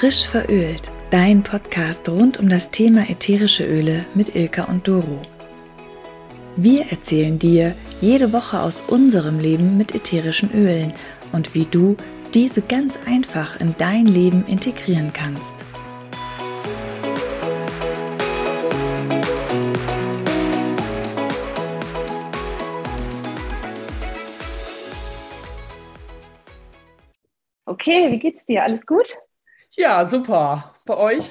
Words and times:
Frisch 0.00 0.26
verölt, 0.26 0.90
dein 1.10 1.42
Podcast 1.42 2.08
rund 2.08 2.38
um 2.40 2.48
das 2.48 2.70
Thema 2.70 3.10
ätherische 3.10 3.66
Öle 3.66 4.06
mit 4.14 4.34
Ilka 4.34 4.64
und 4.64 4.88
Doro. 4.88 5.20
Wir 6.56 6.90
erzählen 6.90 7.38
dir 7.38 7.76
jede 8.00 8.32
Woche 8.32 8.60
aus 8.60 8.80
unserem 8.80 9.38
Leben 9.38 9.76
mit 9.76 9.94
ätherischen 9.94 10.54
Ölen 10.54 10.94
und 11.32 11.54
wie 11.54 11.66
du 11.66 11.98
diese 12.32 12.62
ganz 12.62 12.98
einfach 13.06 13.60
in 13.60 13.74
dein 13.76 14.06
Leben 14.06 14.46
integrieren 14.46 15.12
kannst. 15.12 15.54
Okay, 27.66 28.10
wie 28.10 28.18
geht's 28.18 28.46
dir? 28.46 28.62
Alles 28.62 28.86
gut? 28.86 29.14
Ja, 29.76 30.04
super. 30.04 30.74
Bei 30.84 30.96
euch? 30.96 31.30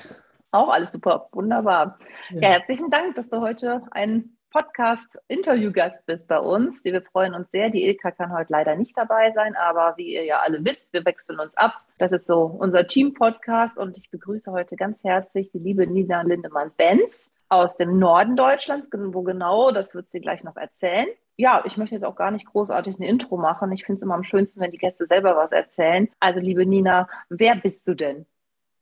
Auch 0.52 0.70
alles 0.70 0.93
super. 0.93 1.27
Wunderbar. 1.34 1.99
Ja, 2.29 2.41
ja 2.41 2.49
herzlichen 2.49 2.89
Dank, 2.89 3.15
dass 3.15 3.29
du 3.29 3.41
heute 3.41 3.81
ein 3.91 4.38
Podcast-Interview-Gast 4.52 6.05
bist 6.05 6.27
bei 6.27 6.39
uns. 6.39 6.84
Wir 6.84 7.02
freuen 7.02 7.35
uns 7.35 7.52
sehr. 7.52 7.70
Die 7.70 7.85
Ilka 7.85 8.12
kann 8.12 8.34
heute 8.34 8.52
leider 8.52 8.75
nicht 8.75 8.98
dabei 8.98 9.31
sein, 9.31 9.55
aber 9.55 9.95
wie 9.98 10.13
ihr 10.13 10.23
ja 10.23 10.39
alle 10.39 10.63
wisst, 10.63 10.91
wir 10.93 11.05
wechseln 11.05 11.39
uns 11.39 11.55
ab. 11.55 11.73
Das 11.98 12.12
ist 12.12 12.25
so 12.25 12.45
unser 12.45 12.88
Team-Podcast 12.88 13.77
und 13.77 13.98
ich 13.98 14.09
begrüße 14.09 14.51
heute 14.51 14.76
ganz 14.76 15.03
herzlich 15.03 15.51
die 15.51 15.59
liebe 15.59 15.85
Nina 15.85 16.21
Lindemann-Benz 16.21 17.29
aus 17.49 17.77
dem 17.77 17.99
Norden 17.99 18.35
Deutschlands. 18.35 18.87
Wo 18.91 19.21
genau, 19.21 19.71
das 19.71 19.93
wird 19.93 20.09
sie 20.09 20.21
gleich 20.21 20.43
noch 20.43 20.55
erzählen. 20.55 21.07
Ja, 21.39 21.63
ich 21.66 21.75
möchte 21.77 21.95
jetzt 21.95 22.03
auch 22.03 22.16
gar 22.17 22.29
nicht 22.31 22.45
großartig 22.48 22.99
ein 22.99 23.04
Intro 23.04 23.37
machen. 23.37 23.71
Ich 23.71 23.85
finde 23.85 23.98
es 23.98 24.01
immer 24.04 24.13
am 24.15 24.23
schönsten, 24.23 24.59
wenn 24.59 24.71
die 24.71 24.77
Gäste 24.77 25.07
selber 25.07 25.35
was 25.37 25.51
erzählen. 25.54 26.07
Also, 26.20 26.40
liebe 26.41 26.65
Nina, 26.65 27.07
wer 27.29 27.55
bist 27.55 27.87
du 27.87 27.95
denn? 27.95 28.26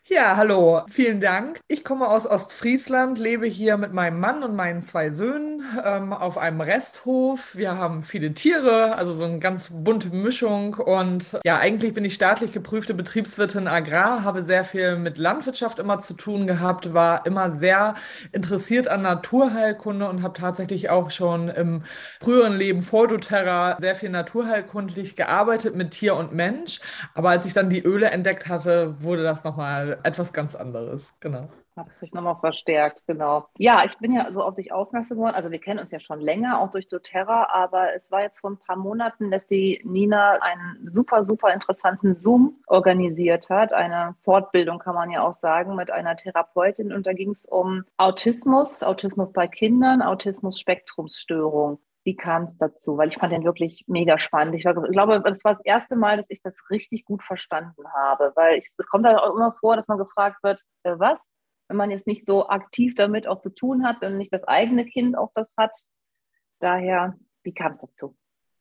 Ja, 0.10 0.38
hallo, 0.38 0.84
vielen 0.90 1.20
Dank. 1.20 1.60
Ich 1.68 1.84
komme 1.84 2.08
aus 2.08 2.26
Ostfriesland, 2.26 3.20
lebe 3.20 3.46
hier 3.46 3.76
mit 3.76 3.92
meinem 3.92 4.22
Mann 4.22 4.42
und 4.42 4.56
meinen 4.56 4.82
zwei 4.82 5.10
Söhnen 5.10 5.64
ähm, 5.84 6.14
auf 6.14 6.38
einem 6.38 6.62
Resthof. 6.62 7.58
Wir 7.58 7.76
haben 7.76 8.04
viele 8.04 8.34
Tiere, 8.34 8.96
also 8.96 9.14
so 9.14 9.26
eine 9.26 9.40
ganz 9.40 9.70
bunte 9.70 10.08
Mischung. 10.16 10.76
Und 10.76 11.38
ja, 11.44 11.58
eigentlich 11.58 11.94
bin 11.94 12.06
ich 12.06 12.14
staatlich 12.14 12.54
geprüfte 12.54 12.94
Betriebswirtin 12.94 13.68
Agrar, 13.68 14.24
habe 14.24 14.44
sehr 14.44 14.64
viel 14.64 14.96
mit 14.96 15.18
Landwirtschaft 15.18 15.78
immer 15.78 16.00
zu 16.00 16.14
tun 16.14 16.48
gehabt, 16.48 16.94
war 16.94 17.26
immer 17.26 17.52
sehr 17.52 17.96
interessiert 18.32 18.88
an 18.88 19.02
Naturheilkunde 19.02 20.08
und 20.08 20.24
habe 20.24 20.40
tatsächlich 20.40 20.90
auch 20.90 21.12
schon 21.12 21.50
im 21.50 21.84
früheren 22.22 22.58
Leben 22.58 22.82
vor 22.82 23.10
doTERRA 23.10 23.76
sehr 23.78 23.98
viel 23.98 24.10
naturheilkundlich 24.10 25.18
gearbeitet 25.18 25.76
mit 25.76 25.92
Tier 25.92 26.16
und 26.16 26.32
Mensch. 26.34 26.80
Aber 27.14 27.32
als 27.32 27.46
ich 27.46 27.54
dann 27.54 27.70
die 27.70 27.84
Öle 27.84 28.10
entdeckt 28.10 28.48
hatte, 28.48 28.96
wurde 29.02 29.24
das 29.24 29.44
nochmal 29.44 29.97
etwas 30.04 30.34
ganz 30.34 30.56
anderes, 30.56 31.14
genau. 31.20 31.50
Hat 31.76 31.96
sich 32.00 32.12
nochmal 32.14 32.38
verstärkt, 32.38 33.04
genau. 33.06 33.48
Ja, 33.58 33.86
ich 33.86 33.98
bin 34.00 34.12
ja 34.12 34.32
so 34.32 34.42
auf 34.42 34.56
dich 34.56 34.72
aufmerksam 34.72 35.18
geworden. 35.18 35.36
Also 35.36 35.52
wir 35.52 35.60
kennen 35.60 35.80
uns 35.80 35.92
ja 35.92 36.00
schon 36.00 36.20
länger, 36.20 36.60
auch 36.60 36.72
durch 36.72 36.88
doTERRA, 36.88 37.50
aber 37.52 37.94
es 37.96 38.12
war 38.12 38.22
jetzt 38.22 38.40
vor 38.40 38.50
ein 38.50 38.58
paar 38.58 38.78
Monaten, 38.78 39.30
dass 39.30 39.46
die 39.48 39.80
Nina 39.84 40.40
einen 40.42 40.88
super, 40.88 41.24
super 41.24 41.54
interessanten 41.54 42.16
Zoom 42.16 42.56
organisiert 42.66 43.50
hat. 43.50 43.74
Eine 43.74 44.16
Fortbildung 44.24 44.80
kann 44.80 44.96
man 44.96 45.12
ja 45.12 45.22
auch 45.22 45.36
sagen, 45.36 45.76
mit 45.76 45.92
einer 45.92 46.18
Therapeutin. 46.18 46.92
Und 46.92 47.06
da 47.06 47.14
ging 47.14 47.30
es 47.30 47.46
um 47.46 47.84
Autismus, 47.98 48.82
Autismus 48.82 49.32
bei 49.32 49.46
Kindern, 49.46 50.02
Autismus-Spektrumsstörung 50.02 51.80
wie 52.08 52.16
kam 52.16 52.44
es 52.44 52.58
dazu? 52.58 52.98
Weil 52.98 53.10
ich 53.10 53.18
fand 53.18 53.34
den 53.34 53.44
wirklich 53.44 53.84
mega 53.86 54.18
spannend. 54.18 54.56
Ich, 54.56 54.62
glaube, 54.64 55.22
das 55.26 55.44
war 55.44 55.52
das 55.52 55.66
erste 55.66 55.98
Mal, 55.98 56.16
dass 56.16 56.30
ich 56.30 56.42
das 56.42 56.64
richtig 56.70 57.04
gut 57.04 57.22
verstanden 57.22 57.84
habe, 57.94 58.32
weil 58.36 58.58
es 58.58 58.88
kommt 58.88 59.06
halt 59.06 59.20
auch 59.20 59.36
immer 59.36 59.52
vor, 59.60 59.76
dass 59.76 59.90
man 59.90 59.98
gefragt 59.98 60.42
wird, 60.42 60.62
äh, 60.84 60.98
was? 60.98 61.34
Wenn 61.68 61.76
man 61.76 61.92
jetzt 61.92 62.08
nicht 62.08 62.26
so 62.26 62.48
aktiv 62.48 62.96
damit 62.96 63.28
auch 63.28 63.42
zu 63.42 63.54
tun 63.54 63.86
hat, 63.86 64.00
wenn 64.00 64.18
nicht 64.18 64.32
das 64.32 64.46
eigene 64.46 64.86
Kind 64.86 65.18
auch 65.18 65.32
das 65.36 65.54
hat. 65.58 65.76
Daher, 66.60 67.18
wie 67.44 67.54
kam 67.54 67.74
es 67.74 67.82
dazu? 67.82 68.16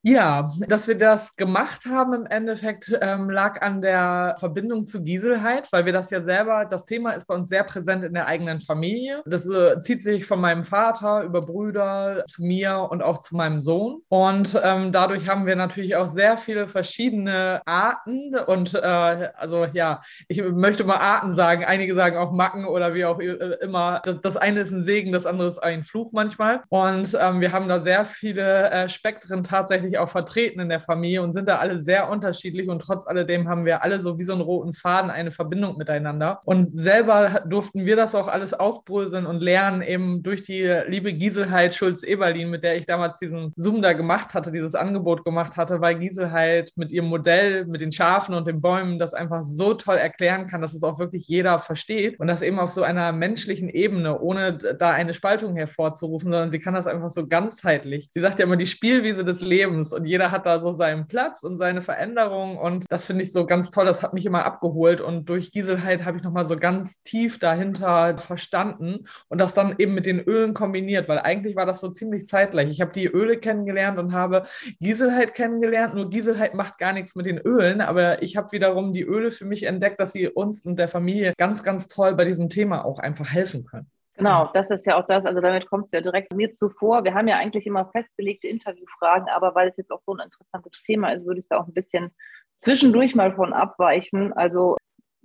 Ja, 0.09 0.47
dass 0.69 0.87
wir 0.87 0.97
das 0.97 1.34
gemacht 1.34 1.84
haben 1.84 2.12
im 2.12 2.27
Endeffekt 2.27 2.97
ähm, 3.00 3.28
lag 3.28 3.61
an 3.61 3.81
der 3.81 4.37
Verbindung 4.39 4.87
zu 4.87 5.03
Gieselheit, 5.03 5.67
weil 5.72 5.84
wir 5.84 5.93
das 5.93 6.11
ja 6.11 6.22
selber, 6.22 6.65
das 6.65 6.87
Thema 6.87 7.11
ist 7.11 7.27
bei 7.27 7.34
uns 7.34 7.49
sehr 7.49 7.65
präsent 7.65 8.05
in 8.05 8.15
der 8.15 8.28
eigenen 8.28 8.61
Familie. 8.61 9.25
Das 9.27 9.50
äh, 9.50 9.81
zieht 9.81 10.00
sich 10.00 10.25
von 10.25 10.41
meinem 10.41 10.65
Vater 10.65 11.25
über 11.25 11.43
Brüder 11.43 12.22
zu 12.28 12.45
mir 12.45 12.87
und 12.89 13.03
auch 13.03 13.19
zu 13.19 13.34
meinem 13.34 13.61
Sohn. 13.61 14.00
Und 14.09 14.56
ähm, 14.62 14.93
dadurch 14.93 15.28
haben 15.28 15.45
wir 15.45 15.56
natürlich 15.56 15.97
auch 15.97 16.09
sehr 16.09 16.39
viele 16.39 16.69
verschiedene 16.69 17.62
Arten 17.66 18.37
und 18.47 18.75
äh, 18.75 19.31
also 19.37 19.66
ja, 19.72 20.03
ich 20.28 20.41
möchte 20.41 20.84
mal 20.84 20.99
Arten 20.99 21.34
sagen. 21.34 21.65
Einige 21.65 21.97
sagen 21.97 22.16
auch 22.16 22.31
Macken 22.31 22.65
oder 22.65 22.95
wie 22.95 23.06
auch 23.06 23.19
äh, 23.19 23.56
immer. 23.61 24.03
Das, 24.05 24.21
das 24.21 24.37
eine 24.37 24.61
ist 24.61 24.71
ein 24.71 24.84
Segen, 24.84 25.11
das 25.11 25.27
andere 25.27 25.49
ist 25.49 25.59
ein 25.59 25.83
Fluch 25.83 26.12
manchmal. 26.12 26.62
Und 26.69 27.19
ähm, 27.21 27.41
wir 27.41 27.50
haben 27.50 27.66
da 27.66 27.83
sehr 27.83 28.05
viele 28.05 28.71
äh, 28.71 28.89
Spektren 28.89 29.43
tatsächlich 29.43 29.96
auch 29.99 30.09
vertreten 30.09 30.61
in 30.61 30.69
der 30.69 30.81
Familie 30.81 31.23
und 31.23 31.33
sind 31.33 31.49
da 31.49 31.57
alle 31.59 31.79
sehr 31.79 32.09
unterschiedlich 32.11 32.69
und 32.69 32.81
trotz 32.81 33.07
alledem 33.07 33.49
haben 33.49 33.65
wir 33.65 33.83
alle 33.83 34.01
so 34.01 34.19
wie 34.19 34.25
so 34.25 34.33
einen 34.33 34.43
roten 34.43 34.73
Faden 34.73 35.11
eine 35.11 35.31
Verbindung 35.31 35.77
miteinander. 35.77 36.41
Und 36.45 36.75
selber 36.75 37.43
durften 37.47 37.84
wir 37.87 37.97
das 37.97 38.15
auch 38.15 38.29
alles 38.29 38.55
aufbröseln 38.55 39.27
und 39.27 39.41
lernen, 39.41 39.83
eben 39.83 40.23
durch 40.23 40.43
die 40.43 40.65
liebe 40.87 41.12
Gieselheit 41.12 41.75
Schulz-Eberlin, 41.75 42.51
mit 42.51 42.62
der 42.62 42.77
ich 42.77 42.87
damals 42.87 43.19
diesen 43.19 43.53
Zoom 43.57 43.83
da 43.83 43.93
gemacht 43.93 44.34
hatte, 44.34 44.53
dieses 44.53 44.75
Angebot 44.75 45.25
gemacht 45.25 45.57
hatte, 45.57 45.81
weil 45.81 45.99
Gieselheit 45.99 46.73
mit 46.77 46.93
ihrem 46.93 47.07
Modell, 47.07 47.67
mit 47.67 47.81
den 47.81 47.93
Schafen 47.93 48.34
und 48.34 48.47
den 48.47 48.61
Bäumen 48.61 48.99
das 48.99 49.15
einfach 49.15 49.45
so 49.45 49.75
toll 49.75 49.97
erklären 49.97 50.47
kann, 50.47 50.63
dass 50.63 50.75
es 50.75 50.83
auch 50.83 50.99
wirklich 50.99 51.28
jeder 51.28 51.59
versteht 51.59 52.19
und 52.21 52.27
das 52.27 52.43
eben 52.43 52.59
auf 52.59 52.71
so 52.71 52.83
einer 52.83 53.13
menschlichen 53.13 53.69
Ebene, 53.69 54.21
ohne 54.21 54.57
da 54.57 54.91
eine 54.91 55.15
Spaltung 55.15 55.57
hervorzurufen, 55.57 56.31
sondern 56.31 56.51
sie 56.51 56.59
kann 56.59 56.75
das 56.75 56.87
einfach 56.87 57.11
so 57.11 57.27
ganzheitlich. 57.27 58.11
Sie 58.13 58.21
sagt 58.21 58.39
ja 58.39 58.45
immer 58.45 58.57
die 58.57 58.67
Spielwiese 58.67 59.25
des 59.25 59.41
Lebens 59.41 59.86
Lebens 59.87 59.93
und 59.93 60.05
jeder 60.07 60.31
hat 60.31 60.47
da 60.47 60.61
so 60.61 60.75
seinen 60.75 61.07
Platz 61.07 61.43
und 61.43 61.59
seine 61.59 61.83
Veränderung 61.83 62.59
und 62.59 62.85
das 62.89 63.05
finde 63.05 63.23
ich 63.23 63.33
so 63.33 63.47
ganz 63.47 63.71
toll, 63.71 63.87
das 63.87 64.03
hat 64.03 64.15
mich 64.15 64.27
immer 64.27 64.45
abgeholt 64.45 65.01
und 65.01 65.29
durch 65.29 65.53
Gieselheit 65.53 66.05
habe 66.05 66.19
ich 66.19 66.25
nochmal 66.25 66.47
so 66.47 66.57
ganz 66.57 67.03
tief 67.03 67.39
dahinter 67.39 68.19
verstanden 68.19 69.07
und 69.29 69.41
das 69.41 69.55
dann 69.55 69.75
eben 69.79 69.95
mit 69.95 70.07
den 70.07 70.21
Ölen 70.21 70.55
kombiniert, 70.55 71.09
weil 71.09 71.19
eigentlich 71.19 71.57
war 71.57 71.67
das 71.67 71.81
so 71.81 71.89
ziemlich 71.91 72.27
zeitgleich. 72.27 72.71
Ich 72.71 72.81
habe 72.81 72.93
die 72.93 73.07
Öle 73.07 73.39
kennengelernt 73.39 73.99
und 73.99 74.13
habe 74.13 74.45
Gieselheit 74.81 75.35
kennengelernt, 75.35 75.95
nur 75.95 76.11
Gieselheit 76.11 76.55
macht 76.55 76.79
gar 76.79 76.93
nichts 76.93 77.15
mit 77.17 77.27
den 77.27 77.39
Ölen, 77.39 77.81
aber 77.81 78.23
ich 78.23 78.37
habe 78.37 78.53
wiederum 78.53 78.93
die 78.93 79.03
Öle 79.03 79.31
für 79.31 79.45
mich 79.45 79.65
entdeckt, 79.65 80.01
dass 80.01 80.13
sie 80.13 80.29
uns 80.29 80.65
und 80.65 80.79
der 80.79 80.89
Familie 80.89 81.33
ganz, 81.37 81.63
ganz 81.63 81.89
toll 81.89 82.15
bei 82.15 82.25
diesem 82.25 82.49
Thema 82.49 82.85
auch 82.85 82.99
einfach 82.99 83.31
helfen 83.31 83.65
können. 83.65 83.91
Genau, 84.16 84.50
das 84.54 84.71
ist 84.71 84.87
ja 84.87 84.99
auch 84.99 85.06
das, 85.06 85.27
also 85.27 85.41
damit 85.41 85.69
kommst 85.69 85.93
du 85.93 85.99
ja 85.99 86.00
direkt 86.00 86.34
mir 86.34 86.54
zuvor. 86.54 87.04
Wir 87.04 87.12
haben 87.12 87.28
ja 87.28 87.37
eigentlich 87.37 87.66
immer 87.66 87.91
festgelegte 87.91 88.49
Interviewfragen, 88.49 89.28
aber 89.28 89.54
weil 89.54 89.69
es 89.69 89.77
jetzt 89.77 89.91
auch 89.91 90.00
so 90.06 90.15
ein 90.15 90.25
interessantes 90.25 90.81
Thema 90.82 91.12
ist, 91.12 91.27
würde 91.27 91.41
ich 91.41 91.49
da 91.49 91.59
auch 91.59 91.66
ein 91.66 91.75
bisschen 91.75 92.15
zwischendurch 92.59 93.15
mal 93.15 93.34
von 93.34 93.53
abweichen. 93.53 94.32
Also 94.32 94.77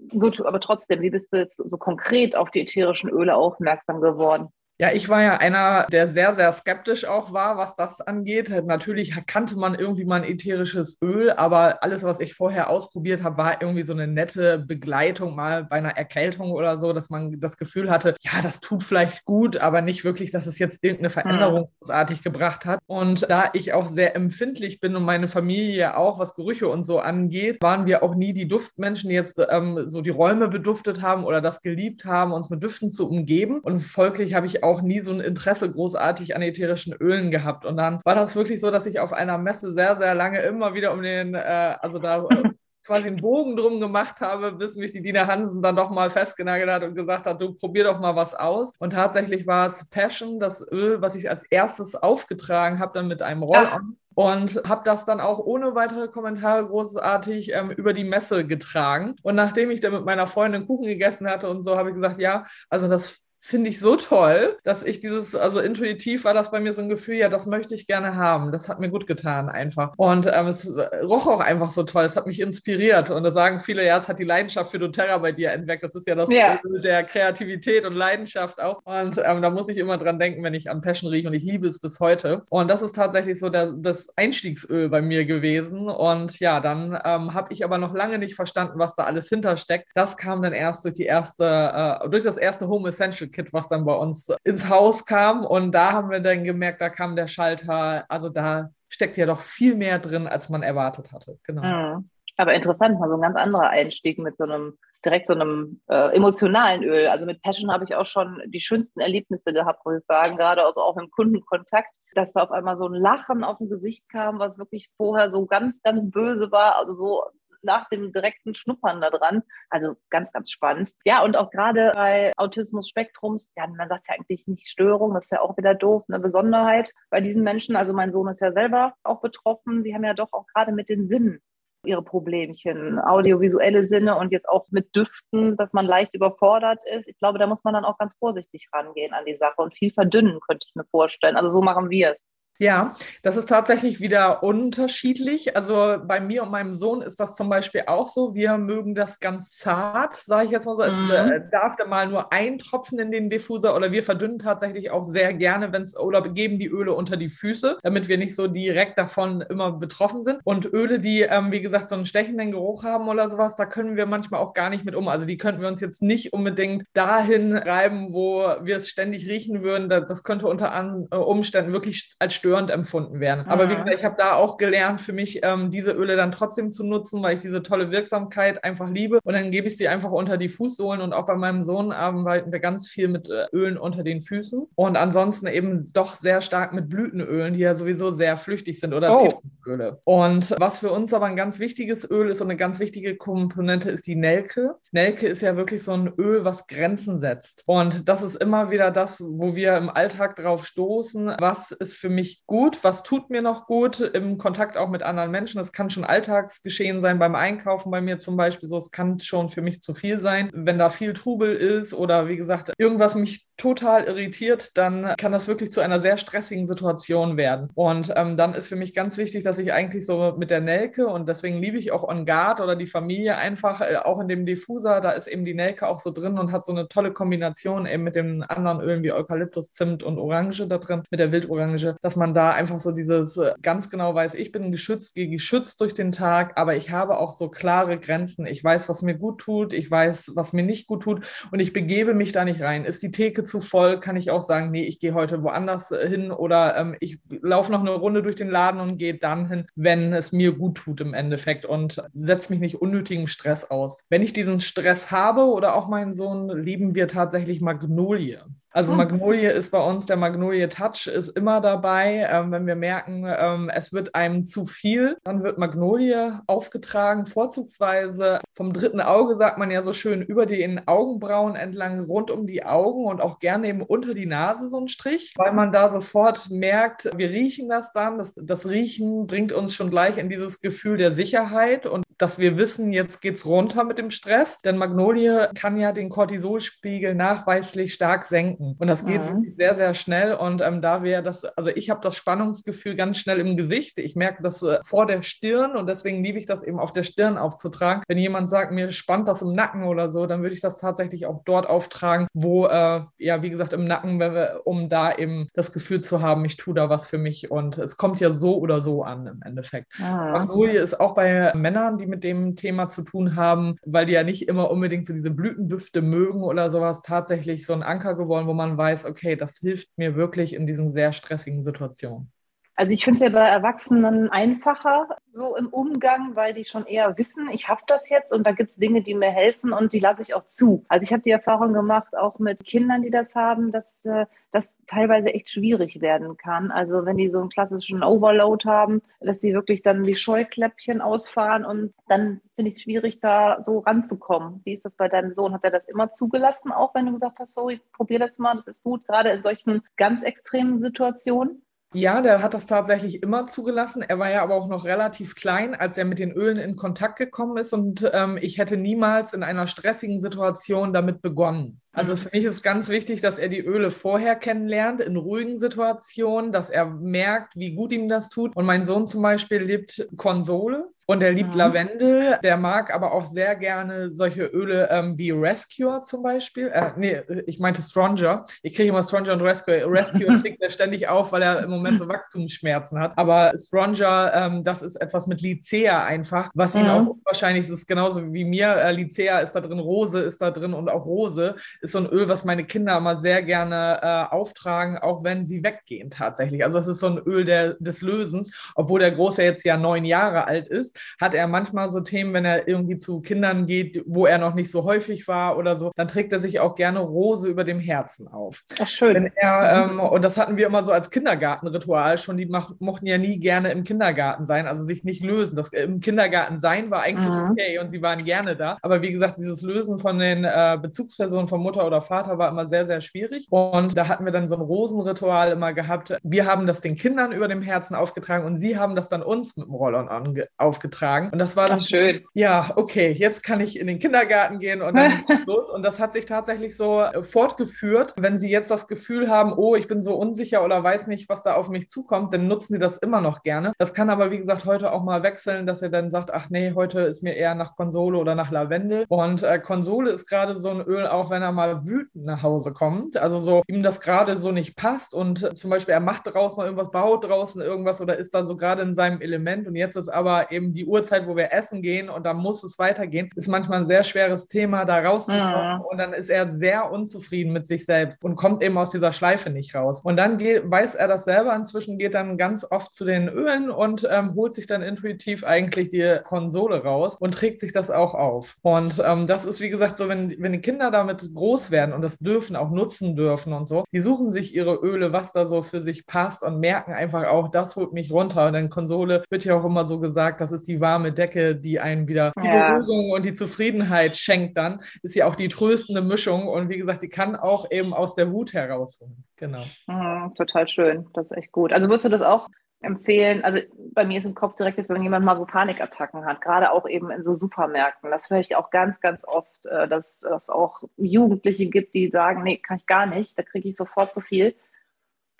gut, 0.09 0.45
aber 0.45 0.59
trotzdem, 0.59 1.01
wie 1.01 1.09
bist 1.09 1.31
du 1.31 1.37
jetzt 1.37 1.55
so 1.57 1.77
konkret 1.77 2.35
auf 2.35 2.51
die 2.51 2.61
ätherischen 2.61 3.09
Öle 3.09 3.35
aufmerksam 3.35 4.01
geworden? 4.01 4.49
Ja, 4.81 4.91
ich 4.91 5.09
war 5.09 5.21
ja 5.21 5.37
einer, 5.37 5.85
der 5.91 6.07
sehr, 6.07 6.33
sehr 6.33 6.51
skeptisch 6.51 7.05
auch 7.05 7.31
war, 7.31 7.55
was 7.55 7.75
das 7.75 8.01
angeht. 8.01 8.49
Natürlich 8.65 9.13
kannte 9.27 9.55
man 9.55 9.75
irgendwie 9.75 10.05
mal 10.05 10.23
ein 10.23 10.27
ätherisches 10.27 10.97
Öl, 11.03 11.29
aber 11.29 11.83
alles, 11.83 12.01
was 12.01 12.19
ich 12.19 12.33
vorher 12.33 12.67
ausprobiert 12.67 13.21
habe, 13.21 13.37
war 13.37 13.61
irgendwie 13.61 13.83
so 13.83 13.93
eine 13.93 14.07
nette 14.07 14.57
Begleitung 14.57 15.35
mal 15.35 15.65
bei 15.65 15.75
einer 15.75 15.97
Erkältung 15.97 16.49
oder 16.49 16.79
so, 16.79 16.93
dass 16.93 17.11
man 17.11 17.39
das 17.39 17.57
Gefühl 17.57 17.91
hatte, 17.91 18.15
ja, 18.21 18.41
das 18.41 18.59
tut 18.59 18.81
vielleicht 18.81 19.23
gut, 19.23 19.57
aber 19.57 19.83
nicht 19.83 20.03
wirklich, 20.03 20.31
dass 20.31 20.47
es 20.47 20.57
jetzt 20.57 20.83
irgendeine 20.83 21.11
Veränderung 21.11 21.61
mhm. 21.61 21.67
großartig 21.77 22.23
gebracht 22.23 22.65
hat. 22.65 22.79
Und 22.87 23.29
da 23.29 23.51
ich 23.53 23.73
auch 23.73 23.87
sehr 23.87 24.15
empfindlich 24.15 24.79
bin 24.79 24.95
und 24.95 25.03
meine 25.03 25.27
Familie 25.27 25.95
auch, 25.95 26.17
was 26.17 26.33
Gerüche 26.33 26.67
und 26.67 26.81
so 26.81 26.97
angeht, 26.97 27.61
waren 27.61 27.85
wir 27.85 28.01
auch 28.01 28.15
nie 28.15 28.33
die 28.33 28.47
Duftmenschen, 28.47 29.09
die 29.11 29.15
jetzt 29.15 29.39
ähm, 29.47 29.83
so 29.85 30.01
die 30.01 30.09
Räume 30.09 30.47
beduftet 30.47 31.03
haben 31.03 31.23
oder 31.23 31.39
das 31.39 31.61
geliebt 31.61 32.03
haben, 32.05 32.31
uns 32.31 32.49
mit 32.49 32.63
Düften 32.63 32.91
zu 32.91 33.07
umgeben. 33.07 33.59
Und 33.59 33.81
folglich 33.81 34.33
habe 34.33 34.47
ich 34.47 34.63
auch 34.63 34.70
auch 34.71 34.81
nie 34.81 34.99
so 34.99 35.11
ein 35.11 35.19
Interesse 35.19 35.71
großartig 35.71 36.35
an 36.35 36.41
ätherischen 36.41 36.93
Ölen 36.93 37.29
gehabt. 37.29 37.65
Und 37.65 37.77
dann 37.77 37.99
war 38.03 38.15
das 38.15 38.35
wirklich 38.35 38.59
so, 38.59 38.71
dass 38.71 38.85
ich 38.85 38.99
auf 38.99 39.13
einer 39.13 39.37
Messe 39.37 39.73
sehr, 39.73 39.97
sehr 39.97 40.15
lange 40.15 40.39
immer 40.39 40.73
wieder 40.73 40.93
um 40.93 41.01
den, 41.01 41.35
äh, 41.35 41.75
also 41.81 41.99
da 41.99 42.25
äh, 42.29 42.49
quasi 42.85 43.07
einen 43.07 43.17
Bogen 43.17 43.55
drum 43.55 43.79
gemacht 43.79 44.21
habe, 44.21 44.53
bis 44.53 44.75
mich 44.75 44.91
die 44.91 45.01
Dina 45.01 45.27
Hansen 45.27 45.61
dann 45.61 45.75
doch 45.75 45.89
mal 45.89 46.09
festgenagelt 46.09 46.69
hat 46.69 46.83
und 46.83 46.95
gesagt 46.95 47.25
hat, 47.25 47.41
du 47.41 47.53
probier 47.53 47.83
doch 47.83 47.99
mal 47.99 48.15
was 48.15 48.33
aus. 48.33 48.71
Und 48.79 48.93
tatsächlich 48.93 49.45
war 49.45 49.67
es 49.67 49.87
Passion, 49.89 50.39
das 50.39 50.65
Öl, 50.71 51.01
was 51.01 51.15
ich 51.15 51.29
als 51.29 51.43
erstes 51.43 51.95
aufgetragen 51.95 52.79
habe, 52.79 52.93
dann 52.93 53.07
mit 53.07 53.21
einem 53.21 53.43
Roll-On. 53.43 53.97
Und 54.13 54.61
habe 54.67 54.81
das 54.83 55.05
dann 55.05 55.21
auch 55.21 55.39
ohne 55.39 55.73
weitere 55.73 56.09
Kommentare 56.09 56.65
großartig 56.65 57.53
ähm, 57.53 57.71
über 57.71 57.93
die 57.93 58.03
Messe 58.03 58.45
getragen. 58.45 59.15
Und 59.23 59.35
nachdem 59.35 59.71
ich 59.71 59.79
dann 59.79 59.93
mit 59.93 60.03
meiner 60.03 60.27
Freundin 60.27 60.67
Kuchen 60.67 60.85
gegessen 60.85 61.27
hatte 61.27 61.49
und 61.49 61.63
so, 61.63 61.77
habe 61.77 61.89
ich 61.89 61.95
gesagt, 61.95 62.19
ja, 62.19 62.45
also 62.69 62.89
das 62.89 63.21
finde 63.43 63.71
ich 63.71 63.79
so 63.79 63.95
toll, 63.95 64.57
dass 64.63 64.83
ich 64.83 64.99
dieses, 64.99 65.33
also 65.33 65.59
intuitiv 65.59 66.25
war 66.25 66.35
das 66.35 66.51
bei 66.51 66.59
mir 66.59 66.73
so 66.73 66.83
ein 66.83 66.89
Gefühl, 66.89 67.15
ja, 67.15 67.27
das 67.27 67.47
möchte 67.47 67.73
ich 67.73 67.87
gerne 67.87 68.15
haben. 68.15 68.51
Das 68.51 68.69
hat 68.69 68.79
mir 68.79 68.89
gut 68.89 69.07
getan 69.07 69.49
einfach. 69.49 69.93
Und 69.97 70.27
ähm, 70.31 70.47
es 70.47 70.71
roch 71.03 71.25
auch 71.25 71.39
einfach 71.39 71.71
so 71.71 71.81
toll. 71.81 72.05
Es 72.05 72.15
hat 72.15 72.27
mich 72.27 72.39
inspiriert. 72.39 73.09
Und 73.09 73.23
da 73.23 73.31
sagen 73.31 73.59
viele, 73.59 73.85
ja, 73.85 73.97
es 73.97 74.07
hat 74.07 74.19
die 74.19 74.25
Leidenschaft 74.25 74.69
für 74.69 74.77
doTERRA 74.77 75.17
bei 75.17 75.31
dir 75.31 75.51
entweckt. 75.51 75.83
Das 75.83 75.95
ist 75.95 76.05
ja 76.05 76.13
das 76.13 76.29
ja. 76.29 76.59
der 76.63 77.03
Kreativität 77.03 77.83
und 77.83 77.95
Leidenschaft 77.95 78.61
auch. 78.61 78.83
Und 78.85 79.19
ähm, 79.25 79.41
da 79.41 79.49
muss 79.49 79.69
ich 79.69 79.77
immer 79.77 79.97
dran 79.97 80.19
denken, 80.19 80.43
wenn 80.43 80.53
ich 80.53 80.69
an 80.69 80.81
Passion 80.81 81.09
rieche 81.09 81.27
und 81.27 81.33
ich 81.33 81.43
liebe 81.43 81.67
es 81.67 81.79
bis 81.79 81.99
heute. 81.99 82.43
Und 82.51 82.69
das 82.69 82.83
ist 82.83 82.95
tatsächlich 82.95 83.39
so 83.39 83.49
der, 83.49 83.71
das 83.71 84.15
Einstiegsöl 84.17 84.87
bei 84.87 85.01
mir 85.01 85.25
gewesen. 85.25 85.89
Und 85.89 86.39
ja, 86.39 86.59
dann 86.59 86.91
ähm, 87.03 87.33
habe 87.33 87.51
ich 87.51 87.65
aber 87.65 87.79
noch 87.79 87.95
lange 87.95 88.19
nicht 88.19 88.35
verstanden, 88.35 88.77
was 88.77 88.95
da 88.95 89.05
alles 89.05 89.29
hintersteckt. 89.29 89.89
Das 89.95 90.15
kam 90.15 90.43
dann 90.43 90.53
erst 90.53 90.85
durch 90.85 90.93
die 90.93 91.05
erste, 91.05 92.01
äh, 92.03 92.09
durch 92.09 92.23
das 92.23 92.37
erste 92.37 92.67
Home 92.67 92.89
Essential 92.89 93.30
Kit, 93.31 93.53
was 93.53 93.69
dann 93.69 93.85
bei 93.85 93.95
uns 93.95 94.31
ins 94.43 94.69
Haus 94.69 95.05
kam. 95.05 95.45
Und 95.45 95.71
da 95.71 95.93
haben 95.93 96.09
wir 96.09 96.19
dann 96.19 96.43
gemerkt, 96.43 96.81
da 96.81 96.89
kam 96.89 97.15
der 97.15 97.27
Schalter, 97.27 98.05
also 98.09 98.29
da 98.29 98.69
steckt 98.89 99.17
ja 99.17 99.25
doch 99.25 99.39
viel 99.39 99.75
mehr 99.75 99.99
drin, 99.99 100.27
als 100.27 100.49
man 100.49 100.63
erwartet 100.63 101.11
hatte. 101.11 101.39
Genau. 101.43 101.63
Mhm. 101.63 102.09
Aber 102.37 102.53
interessant, 102.53 102.99
mal 102.99 103.09
so 103.09 103.15
ein 103.15 103.21
ganz 103.21 103.35
anderer 103.35 103.69
Einstieg 103.69 104.17
mit 104.17 104.37
so 104.37 104.43
einem 104.43 104.77
direkt 105.03 105.27
so 105.27 105.33
einem 105.33 105.81
äh, 105.87 106.15
emotionalen 106.15 106.83
Öl. 106.83 107.07
Also 107.07 107.25
mit 107.25 107.41
Passion 107.41 107.71
habe 107.71 107.83
ich 107.83 107.95
auch 107.95 108.05
schon 108.05 108.41
die 108.45 108.61
schönsten 108.61 108.99
Erlebnisse 108.99 109.53
gehabt, 109.53 109.85
muss 109.85 110.01
ich 110.01 110.05
sagen, 110.05 110.37
gerade 110.37 110.63
also 110.63 110.81
auch 110.81 110.97
im 110.97 111.09
Kundenkontakt, 111.09 111.95
dass 112.13 112.33
da 112.33 112.43
auf 112.43 112.51
einmal 112.51 112.77
so 112.77 112.87
ein 112.87 112.93
Lachen 112.93 113.43
auf 113.43 113.57
dem 113.57 113.69
Gesicht 113.69 114.07
kam, 114.09 114.39
was 114.39 114.57
wirklich 114.57 114.89
vorher 114.97 115.31
so 115.31 115.45
ganz, 115.45 115.81
ganz 115.81 116.09
böse 116.09 116.51
war. 116.51 116.77
Also 116.77 116.95
so 116.95 117.23
nach 117.63 117.89
dem 117.89 118.11
direkten 118.11 118.55
Schnuppern 118.55 119.01
da 119.01 119.09
dran. 119.09 119.43
Also 119.69 119.95
ganz, 120.09 120.31
ganz 120.31 120.51
spannend. 120.51 120.93
Ja, 121.05 121.23
und 121.23 121.37
auch 121.37 121.51
gerade 121.51 121.91
bei 121.93 122.31
Autismus-Spektrums, 122.37 123.51
ja, 123.55 123.67
man 123.67 123.89
sagt 123.89 124.07
ja 124.07 124.15
eigentlich 124.15 124.47
nicht 124.47 124.67
Störung, 124.67 125.13
das 125.13 125.25
ist 125.25 125.31
ja 125.31 125.41
auch 125.41 125.57
wieder 125.57 125.75
doof, 125.75 126.03
eine 126.07 126.19
Besonderheit 126.19 126.91
bei 127.09 127.21
diesen 127.21 127.43
Menschen. 127.43 127.75
Also 127.75 127.93
mein 127.93 128.11
Sohn 128.11 128.27
ist 128.27 128.41
ja 128.41 128.51
selber 128.51 128.93
auch 129.03 129.21
betroffen. 129.21 129.83
Die 129.83 129.93
haben 129.93 130.03
ja 130.03 130.13
doch 130.13 130.33
auch 130.33 130.45
gerade 130.47 130.71
mit 130.71 130.89
den 130.89 131.07
Sinnen 131.07 131.41
ihre 131.83 132.03
Problemchen, 132.03 132.99
audiovisuelle 132.99 133.85
Sinne 133.85 134.15
und 134.17 134.31
jetzt 134.31 134.47
auch 134.47 134.67
mit 134.69 134.95
Düften, 134.95 135.57
dass 135.57 135.73
man 135.73 135.85
leicht 135.85 136.13
überfordert 136.13 136.83
ist. 136.85 137.07
Ich 137.07 137.17
glaube, 137.17 137.39
da 137.39 137.47
muss 137.47 137.63
man 137.63 137.73
dann 137.73 137.85
auch 137.85 137.97
ganz 137.97 138.15
vorsichtig 138.15 138.67
rangehen 138.71 139.13
an 139.13 139.25
die 139.25 139.35
Sache 139.35 139.61
und 139.61 139.73
viel 139.73 139.91
verdünnen, 139.91 140.39
könnte 140.47 140.67
ich 140.69 140.75
mir 140.75 140.85
vorstellen. 140.85 141.35
Also 141.35 141.49
so 141.49 141.61
machen 141.61 141.89
wir 141.89 142.11
es. 142.11 142.27
Ja, 142.61 142.93
das 143.23 143.37
ist 143.37 143.49
tatsächlich 143.49 144.01
wieder 144.01 144.43
unterschiedlich. 144.43 145.55
Also 145.55 145.97
bei 146.05 146.19
mir 146.19 146.43
und 146.43 146.51
meinem 146.51 146.75
Sohn 146.75 147.01
ist 147.01 147.19
das 147.19 147.35
zum 147.35 147.49
Beispiel 147.49 147.85
auch 147.87 148.07
so. 148.07 148.35
Wir 148.35 148.55
mögen 148.59 148.93
das 148.93 149.19
ganz 149.19 149.57
zart, 149.57 150.15
sage 150.15 150.45
ich 150.45 150.51
jetzt 150.51 150.67
mal 150.67 150.77
so. 150.77 150.83
Es 150.83 150.95
mhm. 150.95 151.09
Äh, 151.09 151.41
darf 151.49 151.75
da 151.75 151.87
mal 151.87 152.07
nur 152.07 152.31
ein 152.31 152.59
Tropfen 152.59 152.99
in 152.99 153.09
den 153.09 153.31
Diffuser 153.31 153.75
oder 153.75 153.91
wir 153.91 154.03
verdünnen 154.03 154.37
tatsächlich 154.37 154.91
auch 154.91 155.09
sehr 155.09 155.33
gerne, 155.33 155.71
wenn 155.71 155.81
es 155.81 155.97
oder 155.97 156.21
geben 156.21 156.59
die 156.59 156.67
Öle 156.67 156.93
unter 156.93 157.17
die 157.17 157.31
Füße, 157.31 157.79
damit 157.81 158.07
wir 158.07 158.19
nicht 158.19 158.35
so 158.35 158.45
direkt 158.45 158.99
davon 158.99 159.41
immer 159.41 159.71
betroffen 159.71 160.23
sind. 160.23 160.39
Und 160.43 160.71
Öle, 160.71 160.99
die, 160.99 161.21
ähm, 161.21 161.51
wie 161.51 161.61
gesagt, 161.61 161.89
so 161.89 161.95
einen 161.95 162.05
stechenden 162.05 162.51
Geruch 162.51 162.83
haben 162.83 163.07
oder 163.07 163.27
sowas, 163.31 163.55
da 163.55 163.65
können 163.65 163.95
wir 163.95 164.05
manchmal 164.05 164.39
auch 164.39 164.53
gar 164.53 164.69
nicht 164.69 164.85
mit 164.85 164.93
um. 164.93 165.07
Also 165.07 165.25
die 165.25 165.37
könnten 165.37 165.61
wir 165.61 165.67
uns 165.67 165.81
jetzt 165.81 166.03
nicht 166.03 166.31
unbedingt 166.31 166.83
dahin 166.93 167.57
reiben, 167.57 168.13
wo 168.13 168.45
wir 168.61 168.77
es 168.77 168.87
ständig 168.87 169.27
riechen 169.27 169.63
würden. 169.63 169.89
Das 169.89 170.23
könnte 170.23 170.45
unter 170.45 171.07
äh, 171.11 171.15
Umständen 171.15 171.73
wirklich 171.73 172.13
als 172.19 172.35
Störung 172.35 172.50
störend 172.51 172.69
empfunden 172.69 173.21
werden. 173.21 173.45
Aber 173.47 173.69
wie 173.69 173.75
gesagt, 173.75 173.93
ich 173.93 174.03
habe 174.03 174.15
da 174.17 174.33
auch 174.33 174.57
gelernt, 174.57 174.99
für 174.99 175.13
mich 175.13 175.39
ähm, 175.41 175.71
diese 175.71 175.91
Öle 175.91 176.17
dann 176.17 176.33
trotzdem 176.33 176.69
zu 176.69 176.83
nutzen, 176.83 177.23
weil 177.23 177.35
ich 177.35 177.41
diese 177.41 177.63
tolle 177.63 177.91
Wirksamkeit 177.91 178.61
einfach 178.65 178.89
liebe. 178.89 179.19
Und 179.23 179.33
dann 179.33 179.51
gebe 179.51 179.69
ich 179.69 179.77
sie 179.77 179.87
einfach 179.87 180.11
unter 180.11 180.37
die 180.37 180.49
Fußsohlen 180.49 180.99
und 180.99 181.13
auch 181.13 181.25
bei 181.25 181.35
meinem 181.35 181.63
Sohn 181.63 181.93
arbeiten 181.93 182.51
wir 182.51 182.59
ganz 182.59 182.89
viel 182.89 183.07
mit 183.07 183.29
äh, 183.29 183.45
Ölen 183.53 183.77
unter 183.77 184.03
den 184.03 184.19
Füßen. 184.19 184.67
Und 184.75 184.97
ansonsten 184.97 185.47
eben 185.47 185.89
doch 185.93 186.15
sehr 186.15 186.41
stark 186.41 186.73
mit 186.73 186.89
Blütenölen, 186.89 187.53
die 187.53 187.61
ja 187.61 187.73
sowieso 187.73 188.11
sehr 188.11 188.35
flüchtig 188.35 188.81
sind 188.81 188.93
oder 188.93 189.13
oh. 189.13 189.29
Zitrusöle. 189.29 189.99
Und 190.03 190.53
was 190.59 190.79
für 190.79 190.91
uns 190.91 191.13
aber 191.13 191.27
ein 191.27 191.37
ganz 191.37 191.59
wichtiges 191.59 192.09
Öl 192.09 192.29
ist 192.29 192.41
und 192.41 192.49
eine 192.49 192.57
ganz 192.57 192.79
wichtige 192.79 193.15
Komponente 193.15 193.89
ist 193.89 194.05
die 194.07 194.15
Nelke. 194.15 194.75
Nelke 194.91 195.27
ist 195.27 195.41
ja 195.41 195.55
wirklich 195.55 195.83
so 195.83 195.93
ein 195.93 196.11
Öl, 196.17 196.43
was 196.43 196.67
Grenzen 196.67 197.17
setzt. 197.17 197.63
Und 197.65 198.09
das 198.09 198.21
ist 198.21 198.35
immer 198.35 198.71
wieder 198.71 198.91
das, 198.91 199.21
wo 199.21 199.55
wir 199.55 199.77
im 199.77 199.89
Alltag 199.89 200.35
drauf 200.35 200.65
stoßen. 200.65 201.35
Was 201.39 201.71
ist 201.71 201.95
für 201.95 202.09
mich 202.09 202.40
gut, 202.47 202.83
was 202.83 203.03
tut 203.03 203.29
mir 203.29 203.41
noch 203.41 203.65
gut 203.65 203.99
im 203.99 204.37
Kontakt 204.37 204.77
auch 204.77 204.89
mit 204.89 205.03
anderen 205.03 205.31
Menschen. 205.31 205.57
Das 205.57 205.71
kann 205.71 205.89
schon 205.89 206.03
Alltagsgeschehen 206.03 207.01
sein 207.01 207.19
beim 207.19 207.35
Einkaufen 207.35 207.91
bei 207.91 208.01
mir 208.01 208.19
zum 208.19 208.37
Beispiel. 208.37 208.67
So, 208.67 208.77
es 208.77 208.91
kann 208.91 209.19
schon 209.19 209.49
für 209.49 209.61
mich 209.61 209.81
zu 209.81 209.93
viel 209.93 210.17
sein. 210.17 210.49
Wenn 210.53 210.77
da 210.77 210.89
viel 210.89 211.13
Trubel 211.13 211.55
ist 211.55 211.93
oder 211.93 212.27
wie 212.27 212.37
gesagt, 212.37 212.73
irgendwas 212.77 213.15
mich 213.15 213.47
total 213.57 214.05
irritiert, 214.05 214.75
dann 214.75 215.13
kann 215.17 215.31
das 215.31 215.47
wirklich 215.47 215.71
zu 215.71 215.81
einer 215.81 215.99
sehr 215.99 216.17
stressigen 216.17 216.65
Situation 216.65 217.37
werden. 217.37 217.69
Und 217.75 218.11
ähm, 218.15 218.35
dann 218.35 218.55
ist 218.55 218.69
für 218.69 218.75
mich 218.75 218.93
ganz 218.93 219.17
wichtig, 219.17 219.43
dass 219.43 219.59
ich 219.59 219.71
eigentlich 219.71 220.05
so 220.05 220.33
mit 220.37 220.49
der 220.49 220.61
Nelke 220.61 221.07
und 221.07 221.29
deswegen 221.29 221.61
liebe 221.61 221.77
ich 221.77 221.91
auch 221.91 222.03
On 222.03 222.25
Guard 222.25 222.59
oder 222.59 222.75
die 222.75 222.87
Familie 222.87 223.37
einfach, 223.37 223.81
äh, 223.81 223.97
auch 223.97 224.19
in 224.19 224.27
dem 224.27 224.45
Diffuser, 224.45 224.99
da 224.99 225.11
ist 225.11 225.27
eben 225.27 225.45
die 225.45 225.53
Nelke 225.53 225.87
auch 225.87 225.99
so 225.99 226.11
drin 226.11 226.39
und 226.39 226.51
hat 226.51 226.65
so 226.65 226.71
eine 226.71 226.87
tolle 226.87 227.13
Kombination 227.13 227.85
eben 227.85 228.03
mit 228.03 228.15
den 228.15 228.43
anderen 228.43 228.81
Ölen 228.81 229.03
wie 229.03 229.13
Eukalyptus, 229.13 229.71
Zimt 229.71 230.01
und 230.03 230.17
Orange 230.17 230.67
da 230.67 230.77
drin, 230.77 231.03
mit 231.11 231.19
der 231.19 231.31
Wildorange, 231.31 231.95
dass 232.01 232.15
man 232.15 232.20
da 232.33 232.51
einfach 232.51 232.79
so 232.79 232.91
dieses 232.91 233.37
äh, 233.37 233.53
ganz 233.61 233.89
genau 233.89 234.13
weiß, 234.13 234.35
ich 234.35 234.51
bin 234.51 234.71
geschützt, 234.71 235.15
gehe 235.15 235.27
geschützt 235.27 235.81
durch 235.81 235.93
den 235.93 236.11
Tag, 236.11 236.59
aber 236.59 236.75
ich 236.75 236.91
habe 236.91 237.17
auch 237.17 237.35
so 237.35 237.49
klare 237.49 237.99
Grenzen. 237.99 238.45
Ich 238.45 238.63
weiß, 238.63 238.87
was 238.87 239.01
mir 239.01 239.15
gut 239.15 239.41
tut, 239.41 239.73
ich 239.73 239.89
weiß, 239.89 240.33
was 240.35 240.53
mir 240.53 240.63
nicht 240.63 240.87
gut 240.87 241.03
tut 241.03 241.25
und 241.51 241.59
ich 241.59 241.73
begebe 241.73 242.13
mich 242.13 242.31
da 242.31 242.45
nicht 242.45 242.61
rein. 242.61 242.85
Ist 242.85 243.01
die 243.03 243.11
Theke 243.11 243.43
zu 243.43 243.59
voll, 243.59 243.99
kann 243.99 244.15
ich 244.15 244.29
auch 244.31 244.41
sagen, 244.41 244.71
nee, 244.71 244.83
ich 244.83 244.99
gehe 244.99 245.13
heute 245.13 245.43
woanders 245.43 245.91
äh, 245.91 246.07
hin 246.07 246.31
oder 246.31 246.77
ähm, 246.77 246.95
ich 246.99 247.19
laufe 247.41 247.71
noch 247.71 247.81
eine 247.81 247.91
Runde 247.91 248.21
durch 248.23 248.35
den 248.35 248.49
Laden 248.49 248.79
und 248.79 248.97
gehe 248.97 249.17
dann 249.17 249.47
hin, 249.47 249.65
wenn 249.75 250.13
es 250.13 250.31
mir 250.31 250.51
gut 250.53 250.77
tut 250.77 251.01
im 251.01 251.13
Endeffekt 251.13 251.65
und 251.65 252.03
setze 252.13 252.53
mich 252.53 252.59
nicht 252.59 252.81
unnötigem 252.81 253.27
Stress 253.27 253.69
aus. 253.69 254.03
Wenn 254.09 254.21
ich 254.21 254.33
diesen 254.33 254.59
Stress 254.59 255.11
habe 255.11 255.45
oder 255.45 255.75
auch 255.75 255.87
meinen 255.87 256.13
Sohn, 256.13 256.49
lieben 256.49 256.95
wir 256.95 257.07
tatsächlich 257.07 257.61
Magnolie. 257.61 258.39
Also 258.71 258.91
hm. 258.91 258.97
Magnolie 258.97 259.51
ist 259.51 259.71
bei 259.71 259.79
uns, 259.79 260.05
der 260.05 260.17
Magnolie 260.17 260.69
Touch 260.69 261.07
ist 261.07 261.29
immer 261.29 261.59
dabei. 261.59 262.27
Ähm, 262.29 262.51
wenn 262.51 262.65
wir 262.65 262.75
merken, 262.75 263.25
ähm, 263.27 263.69
es 263.73 263.91
wird 263.91 264.15
einem 264.15 264.45
zu 264.45 264.65
viel, 264.65 265.17
dann 265.23 265.43
wird 265.43 265.57
Magnolie 265.57 266.41
aufgetragen, 266.47 267.25
vorzugsweise 267.25 268.39
vom 268.55 268.71
dritten 268.71 269.01
Auge, 269.01 269.35
sagt 269.35 269.57
man 269.57 269.71
ja 269.71 269.83
so 269.83 269.91
schön, 269.91 270.21
über 270.21 270.45
den 270.45 270.87
Augenbrauen 270.87 271.55
entlang, 271.55 272.01
rund 272.05 272.31
um 272.31 272.47
die 272.47 272.65
Augen 272.65 273.05
und 273.05 273.21
auch 273.21 273.39
gerne 273.39 273.67
eben 273.67 273.81
unter 273.81 274.13
die 274.13 274.25
Nase 274.25 274.69
so 274.69 274.79
ein 274.79 274.87
Strich, 274.87 275.33
weil 275.35 275.51
man 275.51 275.73
da 275.73 275.89
sofort 275.89 276.49
merkt, 276.49 277.09
wir 277.15 277.29
riechen 277.29 277.67
das 277.67 277.91
dann. 277.91 278.17
Das, 278.17 278.33
das 278.35 278.65
Riechen 278.65 279.27
bringt 279.27 279.51
uns 279.51 279.75
schon 279.75 279.89
gleich 279.89 280.17
in 280.17 280.29
dieses 280.29 280.61
Gefühl 280.61 280.97
der 280.97 281.11
Sicherheit 281.11 281.85
und 281.85 282.05
dass 282.21 282.37
wir 282.37 282.55
wissen, 282.57 282.93
jetzt 282.93 283.19
geht's 283.21 283.45
runter 283.47 283.83
mit 283.83 283.97
dem 283.97 284.11
Stress. 284.11 284.59
Denn 284.59 284.77
Magnolie 284.77 285.49
kann 285.55 285.77
ja 285.77 285.91
den 285.91 286.09
Cortisolspiegel 286.09 287.15
nachweislich 287.15 287.93
stark 287.93 288.25
senken. 288.25 288.60
Und 288.61 288.87
das 288.87 289.05
geht 289.05 289.21
mhm. 289.21 289.27
wirklich 289.27 289.55
sehr, 289.55 289.75
sehr 289.75 289.93
schnell. 289.93 290.33
Und 290.33 290.61
ähm, 290.61 290.81
da 290.81 291.03
wäre 291.03 291.23
das, 291.23 291.45
also 291.45 291.69
ich 291.69 291.89
habe 291.89 292.01
das 292.01 292.15
Spannungsgefühl 292.15 292.95
ganz 292.95 293.17
schnell 293.17 293.39
im 293.39 293.57
Gesicht. 293.57 293.97
Ich 293.97 294.15
merke 294.15 294.43
das 294.43 294.61
äh, 294.63 294.79
vor 294.83 295.05
der 295.05 295.23
Stirn 295.23 295.75
und 295.75 295.87
deswegen 295.87 296.23
liebe 296.23 296.39
ich 296.39 296.45
das 296.45 296.63
eben 296.63 296.79
auf 296.79 296.93
der 296.93 297.03
Stirn 297.03 297.37
aufzutragen. 297.37 298.03
Wenn 298.07 298.17
jemand 298.17 298.49
sagt, 298.49 298.71
mir 298.71 298.91
spannt 298.91 299.27
das 299.27 299.41
im 299.41 299.53
Nacken 299.53 299.83
oder 299.83 300.09
so, 300.09 300.25
dann 300.25 300.41
würde 300.41 300.55
ich 300.55 300.61
das 300.61 300.79
tatsächlich 300.79 301.25
auch 301.25 301.43
dort 301.43 301.67
auftragen, 301.67 302.27
wo, 302.33 302.67
äh, 302.67 303.01
ja, 303.17 303.41
wie 303.43 303.49
gesagt, 303.49 303.73
im 303.73 303.85
Nacken, 303.85 304.21
um 304.63 304.89
da 304.89 305.15
eben 305.15 305.47
das 305.53 305.71
Gefühl 305.71 306.01
zu 306.01 306.21
haben, 306.21 306.45
ich 306.45 306.57
tue 306.57 306.73
da 306.73 306.89
was 306.89 307.07
für 307.07 307.17
mich. 307.17 307.51
Und 307.51 307.77
es 307.77 307.97
kommt 307.97 308.19
ja 308.19 308.31
so 308.31 308.57
oder 308.57 308.81
so 308.81 309.03
an 309.03 309.27
im 309.27 309.41
Endeffekt. 309.43 309.99
Mhm. 309.99 310.05
Magnolie 310.05 310.79
ist 310.79 310.99
auch 310.99 311.13
bei 311.13 311.53
Männern, 311.55 311.97
die 311.97 312.07
mit 312.07 312.23
dem 312.23 312.55
Thema 312.55 312.89
zu 312.89 313.01
tun 313.01 313.35
haben, 313.35 313.77
weil 313.85 314.05
die 314.05 314.13
ja 314.13 314.23
nicht 314.23 314.47
immer 314.47 314.69
unbedingt 314.69 315.05
so 315.05 315.13
diese 315.13 315.31
Blütendüfte 315.31 316.01
mögen 316.01 316.43
oder 316.43 316.69
sowas, 316.69 317.01
tatsächlich 317.01 317.65
so 317.65 317.73
ein 317.73 317.83
Anker 317.83 318.15
geworden, 318.15 318.47
wo 318.51 318.53
man 318.53 318.77
weiß, 318.77 319.05
okay, 319.05 319.37
das 319.37 319.59
hilft 319.59 319.97
mir 319.97 320.17
wirklich 320.17 320.53
in 320.53 320.67
diesen 320.67 320.91
sehr 320.91 321.13
stressigen 321.13 321.63
Situationen. 321.63 322.33
Also 322.81 322.95
ich 322.95 323.05
finde 323.05 323.17
es 323.17 323.21
ja 323.21 323.29
bei 323.29 323.47
Erwachsenen 323.47 324.31
einfacher 324.31 325.15
so 325.33 325.55
im 325.55 325.67
Umgang, 325.67 326.35
weil 326.35 326.55
die 326.55 326.65
schon 326.65 326.87
eher 326.87 327.15
wissen, 327.15 327.47
ich 327.51 327.69
habe 327.69 327.81
das 327.85 328.09
jetzt 328.09 328.33
und 328.33 328.47
da 328.47 328.53
gibt 328.53 328.71
es 328.71 328.75
Dinge, 328.77 329.03
die 329.03 329.13
mir 329.13 329.29
helfen 329.29 329.71
und 329.71 329.93
die 329.93 329.99
lasse 329.99 330.23
ich 330.23 330.33
auch 330.33 330.47
zu. 330.47 330.83
Also 330.87 331.03
ich 331.03 331.13
habe 331.13 331.21
die 331.21 331.29
Erfahrung 331.29 331.73
gemacht, 331.73 332.17
auch 332.17 332.39
mit 332.39 332.65
Kindern, 332.65 333.03
die 333.03 333.11
das 333.11 333.35
haben, 333.35 333.71
dass 333.71 334.03
äh, 334.05 334.25
das 334.49 334.75
teilweise 334.87 335.31
echt 335.31 335.51
schwierig 335.51 336.01
werden 336.01 336.37
kann. 336.37 336.71
Also 336.71 337.05
wenn 337.05 337.17
die 337.17 337.29
so 337.29 337.39
einen 337.39 337.49
klassischen 337.49 338.03
Overload 338.03 338.67
haben, 338.67 339.03
dass 339.19 339.39
die 339.39 339.53
wirklich 339.53 339.83
dann 339.83 340.07
wie 340.07 340.15
Scheukläppchen 340.15 341.01
ausfahren 341.01 341.63
und 341.65 341.93
dann 342.07 342.41
finde 342.55 342.69
ich 342.69 342.77
es 342.77 342.81
schwierig, 342.81 343.19
da 343.19 343.63
so 343.63 343.77
ranzukommen. 343.77 344.61
Wie 344.63 344.73
ist 344.73 344.85
das 344.85 344.95
bei 344.95 345.07
deinem 345.07 345.35
Sohn? 345.35 345.53
Hat 345.53 345.63
er 345.63 345.69
das 345.69 345.85
immer 345.85 346.13
zugelassen, 346.13 346.71
auch 346.71 346.95
wenn 346.95 347.05
du 347.05 347.13
gesagt 347.13 347.37
hast, 347.37 347.53
so, 347.53 347.69
ich 347.69 347.79
probiere 347.91 348.25
das 348.25 348.39
mal, 348.39 348.55
das 348.55 348.65
ist 348.65 348.81
gut, 348.81 349.05
gerade 349.05 349.29
in 349.29 349.43
solchen 349.43 349.83
ganz 349.97 350.23
extremen 350.23 350.81
Situationen? 350.81 351.61
Ja, 351.93 352.21
der 352.21 352.41
hat 352.41 352.53
das 352.53 352.67
tatsächlich 352.67 353.21
immer 353.21 353.47
zugelassen. 353.47 354.01
Er 354.01 354.17
war 354.17 354.29
ja 354.29 354.43
aber 354.43 354.55
auch 354.55 354.67
noch 354.67 354.85
relativ 354.85 355.35
klein, 355.35 355.75
als 355.75 355.97
er 355.97 356.05
mit 356.05 356.19
den 356.19 356.31
Ölen 356.31 356.57
in 356.57 356.77
Kontakt 356.77 357.17
gekommen 357.17 357.57
ist. 357.57 357.73
Und 357.73 358.09
ähm, 358.13 358.37
ich 358.41 358.57
hätte 358.59 358.77
niemals 358.77 359.33
in 359.33 359.43
einer 359.43 359.67
stressigen 359.67 360.21
Situation 360.21 360.93
damit 360.93 361.21
begonnen. 361.21 361.81
Also 361.93 362.15
für 362.15 362.29
mich 362.31 362.45
ist 362.45 362.63
ganz 362.63 362.87
wichtig, 362.89 363.21
dass 363.21 363.37
er 363.37 363.49
die 363.49 363.59
Öle 363.59 363.91
vorher 363.91 364.35
kennenlernt, 364.35 365.01
in 365.01 365.17
ruhigen 365.17 365.59
Situationen, 365.59 366.51
dass 366.51 366.69
er 366.69 366.85
merkt, 366.85 367.55
wie 367.55 367.71
gut 367.71 367.91
ihm 367.91 368.07
das 368.07 368.29
tut. 368.29 368.55
Und 368.55 368.65
mein 368.65 368.85
Sohn 368.85 369.07
zum 369.07 369.21
Beispiel 369.21 369.61
liebt 369.61 370.07
Konsole. 370.15 370.87
Und 371.07 371.21
er 371.21 371.33
liebt 371.33 371.55
ja. 371.55 371.65
Lavendel, 371.65 372.37
der 372.41 372.55
mag 372.55 372.93
aber 372.93 373.11
auch 373.11 373.25
sehr 373.25 373.55
gerne 373.57 374.11
solche 374.11 374.45
Öle 374.45 374.87
ähm, 374.91 375.17
wie 375.17 375.31
Rescue 375.31 376.01
zum 376.03 376.23
Beispiel. 376.23 376.67
Äh, 376.67 376.91
nee, 376.95 377.21
ich 377.47 377.59
meinte 377.59 377.81
Stronger. 377.81 378.45
Ich 378.61 378.75
kriege 378.75 378.89
immer 378.89 379.03
Stronger 379.03 379.33
und 379.33 379.41
Rescue. 379.41 379.83
Rescue 379.91 380.25
kriegt 380.41 380.61
er 380.61 380.69
ständig 380.69 381.09
auf, 381.09 381.33
weil 381.33 381.41
er 381.41 381.63
im 381.63 381.69
Moment 381.69 381.99
so 381.99 382.07
Wachstumsschmerzen 382.07 382.97
hat. 382.97 383.11
Aber 383.17 383.51
Stronger, 383.57 384.31
ähm, 384.33 384.63
das 384.63 384.81
ist 384.81 384.95
etwas 384.95 385.27
mit 385.27 385.41
Lycea 385.41 386.03
einfach, 386.05 386.49
was 386.53 386.75
ihn 386.75 386.85
ja. 386.85 387.01
auch 387.01 387.17
wahrscheinlich, 387.25 387.67
ist 387.67 387.87
genauso 387.87 388.31
wie 388.31 388.45
mir, 388.45 388.75
äh, 388.77 388.93
Lycea 388.93 389.39
ist 389.39 389.53
da 389.53 389.59
drin, 389.59 389.79
Rose 389.79 390.19
ist 390.19 390.41
da 390.41 390.49
drin 390.51 390.73
und 390.73 390.87
auch 390.87 391.05
Rose 391.05 391.55
ist 391.81 391.93
so 391.93 391.99
ein 391.99 392.09
Öl, 392.09 392.29
was 392.29 392.45
meine 392.45 392.65
Kinder 392.65 392.97
immer 392.97 393.17
sehr 393.17 393.43
gerne 393.43 393.99
äh, 394.01 394.33
auftragen, 394.33 394.97
auch 394.97 395.23
wenn 395.23 395.43
sie 395.43 395.63
weggehen 395.63 396.09
tatsächlich. 396.09 396.63
Also 396.63 396.77
es 396.77 396.87
ist 396.87 396.99
so 396.99 397.07
ein 397.07 397.17
Öl 397.17 397.45
der, 397.45 397.75
des 397.75 398.01
Lösens, 398.01 398.71
obwohl 398.75 398.99
der 398.99 399.11
Große 399.11 399.43
jetzt 399.43 399.63
ja 399.65 399.77
neun 399.77 400.05
Jahre 400.05 400.45
alt 400.45 400.67
ist 400.67 400.99
hat 401.19 401.33
er 401.33 401.47
manchmal 401.47 401.89
so 401.89 402.01
Themen, 402.01 402.33
wenn 402.33 402.45
er 402.45 402.67
irgendwie 402.67 402.97
zu 402.97 403.21
Kindern 403.21 403.65
geht, 403.65 404.03
wo 404.05 404.25
er 404.25 404.37
noch 404.37 404.53
nicht 404.53 404.71
so 404.71 404.83
häufig 404.83 405.27
war 405.27 405.57
oder 405.57 405.77
so, 405.77 405.91
dann 405.95 406.07
trägt 406.07 406.33
er 406.33 406.39
sich 406.39 406.59
auch 406.59 406.75
gerne 406.75 406.99
Rose 406.99 407.47
über 407.47 407.63
dem 407.63 407.79
Herzen 407.79 408.27
auf. 408.27 408.63
Ach, 408.79 408.87
schön. 408.87 409.13
Wenn 409.13 409.31
er, 409.35 409.89
ähm, 409.89 409.99
und 409.99 410.23
das 410.23 410.37
hatten 410.37 410.57
wir 410.57 410.65
immer 410.65 410.83
so 410.83 410.91
als 410.91 411.09
Kindergartenritual 411.09 412.17
schon, 412.17 412.37
die 412.37 412.45
mach, 412.45 412.71
mochten 412.79 413.05
ja 413.05 413.17
nie 413.17 413.39
gerne 413.39 413.71
im 413.71 413.83
Kindergarten 413.83 414.45
sein, 414.45 414.67
also 414.67 414.83
sich 414.83 415.03
nicht 415.03 415.23
lösen. 415.23 415.55
Das 415.55 415.71
äh, 415.73 415.83
im 415.83 415.99
Kindergarten 415.99 416.59
sein 416.59 416.91
war 416.91 417.03
eigentlich 417.03 417.33
mhm. 417.33 417.51
okay 417.51 417.79
und 417.79 417.91
sie 417.91 418.01
waren 418.01 418.23
gerne 418.23 418.55
da. 418.55 418.77
Aber 418.81 419.01
wie 419.01 419.11
gesagt, 419.11 419.37
dieses 419.37 419.61
Lösen 419.61 419.99
von 419.99 420.19
den 420.19 420.43
äh, 420.43 420.77
Bezugspersonen 420.81 421.47
von 421.47 421.61
Mutter 421.61 421.70
oder 421.79 422.01
Vater 422.01 422.37
war 422.37 422.49
immer 422.49 422.67
sehr, 422.67 422.85
sehr 422.85 423.01
schwierig. 423.01 423.47
Und 423.49 423.97
da 423.97 424.07
hatten 424.07 424.25
wir 424.25 424.31
dann 424.31 424.47
so 424.47 424.55
ein 424.55 424.61
Rosenritual 424.61 425.51
immer 425.51 425.73
gehabt. 425.73 426.17
Wir 426.23 426.45
haben 426.45 426.67
das 426.67 426.81
den 426.81 426.95
Kindern 426.95 427.31
über 427.31 427.47
dem 427.47 427.61
Herzen 427.61 427.95
aufgetragen 427.95 428.45
und 428.45 428.57
sie 428.57 428.77
haben 428.77 428.95
das 428.95 429.09
dann 429.09 429.23
uns 429.23 429.57
mit 429.57 429.67
dem 429.67 429.73
Rollon 429.73 430.09
aufgetragen 430.57 430.91
getragen. 430.91 431.29
Und 431.31 431.39
das 431.39 431.55
war 431.55 431.67
dann 431.67 431.79
Ach, 431.81 431.87
schön. 431.87 432.25
Ja, 432.33 432.71
okay, 432.75 433.11
jetzt 433.11 433.43
kann 433.43 433.59
ich 433.59 433.79
in 433.79 433.87
den 433.87 433.99
Kindergarten 433.99 434.59
gehen 434.59 434.81
und 434.81 434.95
dann 434.95 435.23
los. 435.45 435.69
Und 435.69 435.83
das 435.83 435.99
hat 435.99 436.13
sich 436.13 436.25
tatsächlich 436.25 436.75
so 436.75 437.01
äh, 437.01 437.23
fortgeführt. 437.23 438.13
Wenn 438.17 438.37
Sie 438.37 438.49
jetzt 438.49 438.71
das 438.71 438.87
Gefühl 438.87 439.29
haben, 439.29 439.53
oh, 439.53 439.75
ich 439.75 439.87
bin 439.87 440.03
so 440.03 440.15
unsicher 440.15 440.63
oder 440.63 440.83
weiß 440.83 441.07
nicht, 441.07 441.29
was 441.29 441.43
da 441.43 441.55
auf 441.55 441.69
mich 441.69 441.89
zukommt, 441.89 442.33
dann 442.33 442.47
nutzen 442.47 442.73
Sie 442.73 442.79
das 442.79 442.97
immer 442.97 443.21
noch 443.21 443.43
gerne. 443.43 443.73
Das 443.77 443.93
kann 443.93 444.09
aber, 444.09 444.31
wie 444.31 444.37
gesagt, 444.37 444.65
heute 444.65 444.91
auch 444.91 445.03
mal 445.03 445.23
wechseln, 445.23 445.65
dass 445.65 445.81
er 445.81 445.89
dann 445.89 446.11
sagt, 446.11 446.33
ach 446.33 446.49
nee, 446.49 446.73
heute 446.75 447.01
ist 447.01 447.23
mir 447.23 447.35
eher 447.35 447.55
nach 447.55 447.75
Konsole 447.75 448.17
oder 448.17 448.35
nach 448.35 448.51
Lavendel. 448.51 449.05
Und 449.07 449.43
äh, 449.43 449.59
Konsole 449.59 450.11
ist 450.11 450.27
gerade 450.27 450.59
so 450.59 450.69
ein 450.69 450.81
Öl, 450.81 451.07
auch 451.07 451.29
wenn 451.29 451.41
er 451.41 451.51
mal 451.51 451.60
wütend 451.85 452.25
nach 452.25 452.43
Hause 452.43 452.73
kommt. 452.73 453.15
Also 453.15 453.39
so, 453.39 453.63
ihm 453.67 453.81
das 453.81 454.01
gerade 454.01 454.35
so 454.35 454.51
nicht 454.51 454.75
passt 454.75 455.13
und 455.13 455.57
zum 455.57 455.69
Beispiel 455.69 455.93
er 455.93 455.99
macht 455.99 456.23
draußen 456.25 456.57
mal 456.57 456.65
irgendwas, 456.65 456.91
baut 456.91 457.23
draußen 457.23 457.61
irgendwas 457.61 458.01
oder 458.01 458.17
ist 458.17 458.33
da 458.33 458.45
so 458.45 458.57
gerade 458.57 458.81
in 458.81 458.93
seinem 458.93 459.21
Element 459.21 459.67
und 459.67 459.75
jetzt 459.75 459.95
ist 459.95 460.09
aber 460.09 460.51
eben 460.51 460.73
die 460.73 460.81
die 460.81 460.87
Uhrzeit, 460.87 461.27
wo 461.27 461.35
wir 461.35 461.53
essen 461.53 461.83
gehen 461.83 462.09
und 462.09 462.25
dann 462.25 462.37
muss 462.37 462.63
es 462.63 462.79
weitergehen, 462.79 463.29
ist 463.35 463.47
manchmal 463.47 463.81
ein 463.81 463.87
sehr 463.87 464.03
schweres 464.03 464.47
Thema, 464.47 464.83
da 464.83 464.99
rauszukommen. 464.99 465.77
Mhm. 465.77 465.81
Und 465.81 465.97
dann 465.99 466.13
ist 466.13 466.29
er 466.29 466.49
sehr 466.49 466.91
unzufrieden 466.91 467.53
mit 467.53 467.67
sich 467.67 467.85
selbst 467.85 468.23
und 468.23 468.35
kommt 468.35 468.63
eben 468.63 468.77
aus 468.79 468.89
dieser 468.89 469.13
Schleife 469.13 469.51
nicht 469.51 469.75
raus. 469.75 470.01
Und 470.03 470.17
dann 470.17 470.39
geht, 470.39 470.69
weiß 470.69 470.95
er 470.95 471.07
das 471.07 471.25
selber 471.25 471.55
inzwischen, 471.55 471.99
geht 471.99 472.15
dann 472.15 472.37
ganz 472.37 472.65
oft 472.69 472.95
zu 472.95 473.05
den 473.05 473.27
Ölen 473.29 473.69
und 473.69 474.07
ähm, 474.09 474.33
holt 474.33 474.53
sich 474.53 474.65
dann 474.65 474.81
intuitiv 474.81 475.43
eigentlich 475.43 475.89
die 475.89 476.17
Konsole 476.23 476.83
raus 476.83 477.17
und 477.19 477.35
trägt 477.35 477.59
sich 477.59 477.73
das 477.73 477.91
auch 477.91 478.15
auf. 478.15 478.57
Und 478.63 479.01
ähm, 479.05 479.27
das 479.27 479.45
ist, 479.45 479.59
wie 479.61 479.69
gesagt, 479.69 479.99
so, 479.99 480.09
wenn, 480.09 480.35
wenn 480.39 480.53
die 480.53 480.61
Kinder 480.61 480.89
damit 480.89 481.29
groß 481.35 481.50
werden 481.71 481.93
und 481.93 482.01
das 482.01 482.19
dürfen, 482.19 482.55
auch 482.55 482.69
nutzen 482.69 483.15
dürfen 483.15 483.51
und 483.51 483.67
so, 483.67 483.83
die 483.91 483.99
suchen 483.99 484.31
sich 484.31 484.55
ihre 484.55 484.75
Öle, 484.75 485.11
was 485.11 485.33
da 485.33 485.45
so 485.45 485.61
für 485.61 485.81
sich 485.81 486.05
passt 486.05 486.43
und 486.43 486.59
merken 486.59 486.93
einfach 486.93 487.27
auch, 487.27 487.49
das 487.49 487.75
holt 487.75 487.91
mich 487.91 488.11
runter. 488.11 488.51
Denn 488.51 488.69
Konsole 488.69 489.23
wird 489.29 489.43
ja 489.43 489.59
auch 489.59 489.65
immer 489.65 489.85
so 489.85 489.99
gesagt, 489.99 490.41
das 490.41 490.51
ist 490.51 490.67
die 490.67 490.79
warme 490.79 491.11
Decke, 491.11 491.55
die 491.55 491.79
einen 491.79 492.07
wieder 492.07 492.31
die 492.41 492.47
ja. 492.47 492.73
Beruhigung 492.73 493.11
und 493.11 493.25
die 493.25 493.33
Zufriedenheit 493.33 494.17
schenkt 494.17 494.57
dann, 494.57 494.81
ist 495.03 495.15
ja 495.15 495.25
auch 495.25 495.35
die 495.35 495.49
tröstende 495.49 496.01
Mischung. 496.01 496.47
Und 496.47 496.69
wie 496.69 496.77
gesagt, 496.77 497.01
die 497.01 497.09
kann 497.09 497.35
auch 497.35 497.69
eben 497.71 497.93
aus 497.93 498.15
der 498.15 498.31
Wut 498.31 498.53
herausholen. 498.53 499.23
Genau. 499.35 499.63
Mhm, 499.87 500.33
total 500.35 500.67
schön. 500.67 501.07
Das 501.13 501.25
ist 501.25 501.37
echt 501.37 501.51
gut. 501.51 501.73
Also 501.73 501.89
würdest 501.89 502.05
du 502.05 502.09
das 502.09 502.21
auch 502.21 502.47
empfehlen? 502.81 503.43
Also 503.43 503.59
bei 503.93 504.05
mir 504.05 504.19
ist 504.19 504.25
im 504.25 504.35
Kopf 504.35 504.55
direkt, 504.55 504.89
wenn 504.89 505.03
jemand 505.03 505.25
mal 505.25 505.37
so 505.37 505.45
Panikattacken 505.45 506.25
hat, 506.25 506.41
gerade 506.41 506.71
auch 506.71 506.87
eben 506.87 507.11
in 507.11 507.23
so 507.23 507.33
Supermärkten. 507.35 508.11
Das 508.11 508.29
höre 508.29 508.39
ich 508.39 508.55
auch 508.55 508.69
ganz, 508.69 508.99
ganz 508.99 509.25
oft, 509.25 509.65
äh, 509.65 509.87
dass 509.87 510.21
es 510.21 510.49
auch 510.49 510.83
Jugendliche 510.97 511.67
gibt, 511.67 511.93
die 511.93 512.09
sagen, 512.09 512.43
nee, 512.43 512.57
kann 512.57 512.77
ich 512.77 512.85
gar 512.85 513.05
nicht, 513.05 513.37
da 513.37 513.43
kriege 513.43 513.69
ich 513.69 513.75
sofort 513.75 514.13
zu 514.13 514.21
viel. 514.21 514.55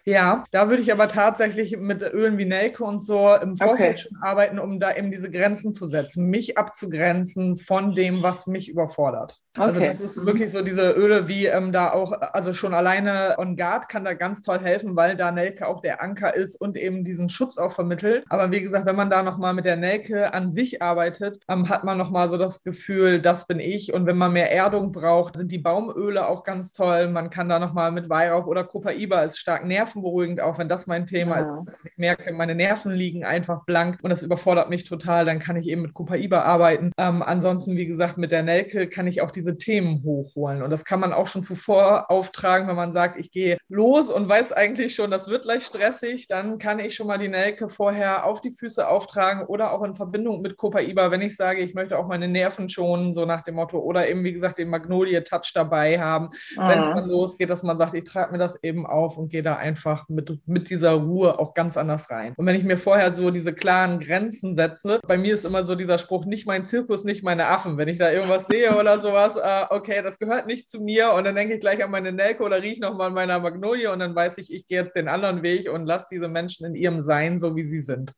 Ja, 0.03 0.43
da 0.51 0.69
würde 0.69 0.81
ich 0.81 0.91
aber 0.91 1.07
tatsächlich 1.07 1.77
mit 1.77 2.01
Ölen 2.01 2.38
wie 2.38 2.45
Nelke 2.45 2.83
und 2.83 3.03
so 3.03 3.36
im 3.36 3.55
Vorfeld 3.55 4.00
okay. 4.00 4.10
schon 4.10 4.17
arbeiten, 4.24 4.57
um 4.57 4.79
da 4.79 4.95
eben 4.95 5.12
diese 5.12 5.29
Grenzen 5.29 5.74
zu 5.74 5.88
setzen, 5.88 6.25
mich 6.25 6.57
abzugrenzen 6.57 7.57
von 7.57 7.93
dem, 7.93 8.24
was 8.24 8.48
mich 8.48 8.67
überfordert. 8.67 9.39
Also 9.58 9.79
okay. 9.79 9.89
Also 9.89 10.03
das 10.03 10.17
ist 10.17 10.25
wirklich 10.25 10.51
so 10.51 10.62
diese 10.62 10.91
Öle 10.91 11.27
wie 11.27 11.46
ähm, 11.46 11.74
da 11.74 11.91
auch, 11.91 12.13
also 12.13 12.53
schon 12.53 12.74
alleine 12.74 13.36
On 13.38 13.58
Guard 13.58 13.89
kann 13.89 14.05
da 14.05 14.13
ganz 14.13 14.41
toll 14.41 14.60
helfen, 14.60 14.96
weil 14.96 15.17
da 15.17 15.31
Nelke 15.31 15.67
auch 15.67 15.81
der 15.81 16.01
Anker 16.01 16.34
ist 16.34 16.55
und 16.55 16.77
eben 16.77 17.03
diesen 17.03 17.27
Schutz 17.27 17.58
auch 17.58 17.74
vermittelt. 17.74 18.24
Aber 18.29 18.51
wie 18.51 18.62
gesagt, 18.62 18.86
wenn 18.86 18.96
man 18.96 19.10
da 19.10 19.24
nochmal 19.24 19.53
mit 19.53 19.65
der 19.65 19.75
Nelke 19.75 20.34
an 20.34 20.51
sich 20.51 20.81
arbeitet, 20.81 21.39
ähm, 21.50 21.67
hat 21.67 21.84
man 21.84 21.98
nochmal 21.98 22.29
so 22.29 22.38
das 22.38 22.63
Gefühl, 22.63 23.22
das 23.22 23.46
bin 23.46 23.60
ich. 23.60 23.93
Und 23.93 24.05
wenn 24.05 24.17
man 24.17 24.31
mehr 24.31 24.53
Erdung 24.53 24.93
braucht, 24.93 25.36
sind 25.36 25.51
die 25.51 25.60
Baumöle 25.60 26.27
auch 26.27 26.46
ganz 26.46 26.72
toll. 26.72 27.10
Man 27.10 27.29
kann 27.29 27.50
da 27.50 27.60
nochmal 27.60 27.91
mit 27.91 28.10
Weihrauch 28.10 28.48
oder 28.48 28.63
Copaiba 28.63 29.24
ist 29.24 29.38
stark 29.38 29.65
nervenberuhigend, 29.65 30.39
auch 30.39 30.60
wenn 30.60 30.70
das 30.70 30.88
mein 30.88 31.05
Thema 31.05 31.41
ja. 31.41 31.63
ist. 31.67 31.77
Ich 31.84 31.98
merke, 31.98 32.31
meine 32.31 32.55
Nerven 32.55 32.93
liegen 32.93 33.25
einfach 33.25 33.65
blank 33.65 34.00
und 34.01 34.12
das 34.12 34.24
überfordert 34.24 34.70
mich 34.70 34.86
total. 34.86 35.25
Dann 35.25 35.39
kann 35.39 35.58
ich 35.58 35.67
eben 35.67 35.81
mit 35.81 35.93
Copaiba 35.93 36.41
arbeiten. 36.43 36.91
Ähm, 36.98 37.22
ansonsten, 37.22 37.75
wie 37.75 37.86
gesagt, 37.86 38.17
mit 38.17 38.31
der 38.31 38.43
Nelke 38.43 38.88
kann 38.88 39.08
ich 39.08 39.22
auch 39.22 39.31
die 39.31 39.40
diese 39.41 39.57
Themen 39.57 40.03
hochholen. 40.03 40.62
Und 40.62 40.69
das 40.69 40.86
kann 40.86 41.00
man 41.00 41.13
auch 41.13 41.25
schon 41.25 41.41
zuvor 41.41 42.12
auftragen, 42.12 42.67
wenn 42.67 42.75
man 42.75 42.93
sagt, 42.93 43.19
ich 43.19 43.31
gehe 43.31 43.57
los 43.69 44.12
und 44.12 44.29
weiß 44.29 44.53
eigentlich 44.53 44.93
schon, 44.93 45.10
das 45.10 45.27
wird 45.27 45.43
gleich 45.43 45.65
stressig, 45.65 46.27
dann 46.27 46.60
kann 46.60 46.79
ich 46.79 46.93
schon 46.93 47.07
mal 47.07 47.17
die 47.17 47.27
Nelke 47.27 47.69
vorher 47.69 48.25
auf 48.25 48.39
die 48.39 48.51
Füße 48.51 48.88
auftragen 48.88 49.48
oder 49.48 49.74
auch 49.74 49.83
in 49.83 49.95
Verbindung 49.95 50.41
mit 50.41 50.57
Copaiba, 50.57 51.10
wenn 51.10 51.21
ich 51.21 51.36
sage, 51.36 51.62
ich 51.62 51.74
möchte 51.74 51.98
auch 51.98 52.07
meine 52.07 52.27
Nerven 52.27 52.69
schonen, 52.69 53.15
so 53.15 53.25
nach 53.25 53.41
dem 53.41 53.55
Motto, 53.55 53.79
oder 53.79 54.07
eben, 54.07 54.24
wie 54.24 54.33
gesagt, 54.33 54.60
den 54.60 54.69
Magnolie-Touch 54.69 55.51
dabei 55.55 56.00
haben, 56.00 56.29
ah. 56.57 56.69
wenn 56.69 56.79
es 56.81 56.88
dann 56.88 57.10
losgeht, 57.10 57.50
dass 57.50 57.63
man 57.63 57.79
sagt, 57.79 57.95
ich 57.95 58.03
trage 58.03 58.31
mir 58.31 58.38
das 58.38 58.62
eben 58.63 58.86
auf 58.86 59.17
und 59.17 59.29
gehe 59.29 59.41
da 59.41 59.55
einfach 59.55 60.07
mit, 60.07 60.39
mit 60.45 60.69
dieser 60.69 60.93
Ruhe 60.93 61.39
auch 61.39 61.55
ganz 61.55 61.77
anders 61.77 62.12
rein. 62.12 62.33
Und 62.38 62.45
wenn 62.45 62.55
ich 62.55 62.63
mir 62.63 62.77
vorher 62.77 63.12
so 63.12 63.31
diese 63.31 63.53
klaren 63.53 64.00
Grenzen 64.00 64.53
setze, 64.53 65.00
bei 65.07 65.17
mir 65.17 65.33
ist 65.33 65.45
immer 65.45 65.63
so 65.63 65.74
dieser 65.74 65.98
Spruch, 65.98 66.25
nicht 66.25 66.45
mein 66.45 66.63
Zirkus, 66.63 67.03
nicht 67.03 67.24
meine 67.24 67.48
Affen. 67.48 67.77
Wenn 67.77 67.88
ich 67.88 67.98
da 67.98 68.12
irgendwas 68.12 68.45
sehe 68.45 68.77
oder 68.77 69.00
sowas, 69.01 69.30
sowas, 69.33 69.69
äh, 69.69 69.73
okay, 69.73 70.01
das 70.01 70.19
gehört 70.19 70.47
nicht 70.47 70.69
zu 70.69 70.79
mir 70.79 71.13
und 71.13 71.23
dann 71.23 71.35
denke 71.35 71.55
ich 71.55 71.59
gleich 71.59 71.83
an 71.83 71.91
meine 71.91 72.11
Nelke 72.11 72.43
oder 72.43 72.61
rieche 72.61 72.81
nochmal 72.81 73.07
an 73.07 73.13
meiner 73.13 73.39
Magnolie 73.39 73.91
und 73.91 74.00
dann 74.00 74.15
weiß 74.15 74.38
ich, 74.38 74.53
ich 74.53 74.65
gehe 74.65 74.79
jetzt 74.79 74.95
den 74.95 75.07
anderen 75.07 75.43
Weg 75.43 75.71
und 75.71 75.85
lasse 75.85 76.07
diese 76.11 76.27
Menschen 76.27 76.65
in 76.67 76.75
ihrem 76.75 77.01
Sein, 77.01 77.39
so 77.39 77.55
wie 77.55 77.63
sie 77.63 77.81
sind. 77.81 78.13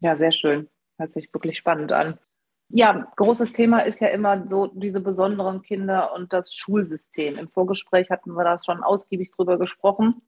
Ja, 0.00 0.16
sehr 0.16 0.32
schön. 0.32 0.68
Hört 0.98 1.12
sich 1.12 1.32
wirklich 1.32 1.58
spannend 1.58 1.92
an. 1.92 2.18
Ja, 2.68 3.12
großes 3.16 3.52
Thema 3.52 3.80
ist 3.80 4.00
ja 4.00 4.08
immer 4.08 4.48
so 4.48 4.66
diese 4.66 5.00
besonderen 5.00 5.62
Kinder 5.62 6.12
und 6.14 6.32
das 6.32 6.52
Schulsystem. 6.52 7.36
Im 7.36 7.48
Vorgespräch 7.48 8.10
hatten 8.10 8.32
wir 8.32 8.44
da 8.44 8.58
schon 8.64 8.82
ausgiebig 8.82 9.30
drüber 9.30 9.58
gesprochen. 9.58 10.22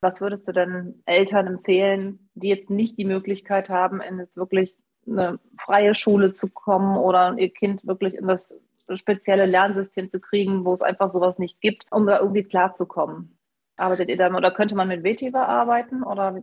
Was 0.00 0.20
würdest 0.20 0.46
du 0.48 0.52
denn 0.52 1.02
Eltern 1.06 1.46
empfehlen, 1.46 2.30
die 2.34 2.48
jetzt 2.48 2.70
nicht 2.70 2.98
die 2.98 3.04
Möglichkeit 3.04 3.70
haben, 3.70 4.00
in 4.00 4.18
jetzt 4.18 4.36
wirklich 4.36 4.74
eine 5.06 5.38
freie 5.58 5.94
Schule 5.94 6.32
zu 6.32 6.48
kommen 6.48 6.96
oder 6.96 7.36
ihr 7.38 7.50
Kind 7.50 7.86
wirklich 7.86 8.14
in 8.14 8.26
das 8.26 8.54
spezielle 8.94 9.46
Lernsystem 9.46 10.10
zu 10.10 10.20
kriegen, 10.20 10.64
wo 10.64 10.72
es 10.72 10.82
einfach 10.82 11.08
sowas 11.08 11.38
nicht 11.38 11.60
gibt, 11.60 11.86
um 11.90 12.06
da 12.06 12.20
irgendwie 12.20 12.44
klarzukommen. 12.44 13.38
Arbeitet 13.76 14.08
ihr 14.08 14.16
da 14.16 14.32
oder 14.34 14.50
könnte 14.50 14.76
man 14.76 14.88
mit 14.88 15.02
Vetiver 15.02 15.48
arbeiten 15.48 16.02
oder 16.02 16.40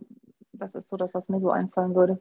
das 0.52 0.74
ist 0.74 0.88
so 0.88 0.96
das, 0.96 1.14
was 1.14 1.28
mir 1.28 1.40
so 1.40 1.50
einfallen 1.50 1.94
würde? 1.94 2.20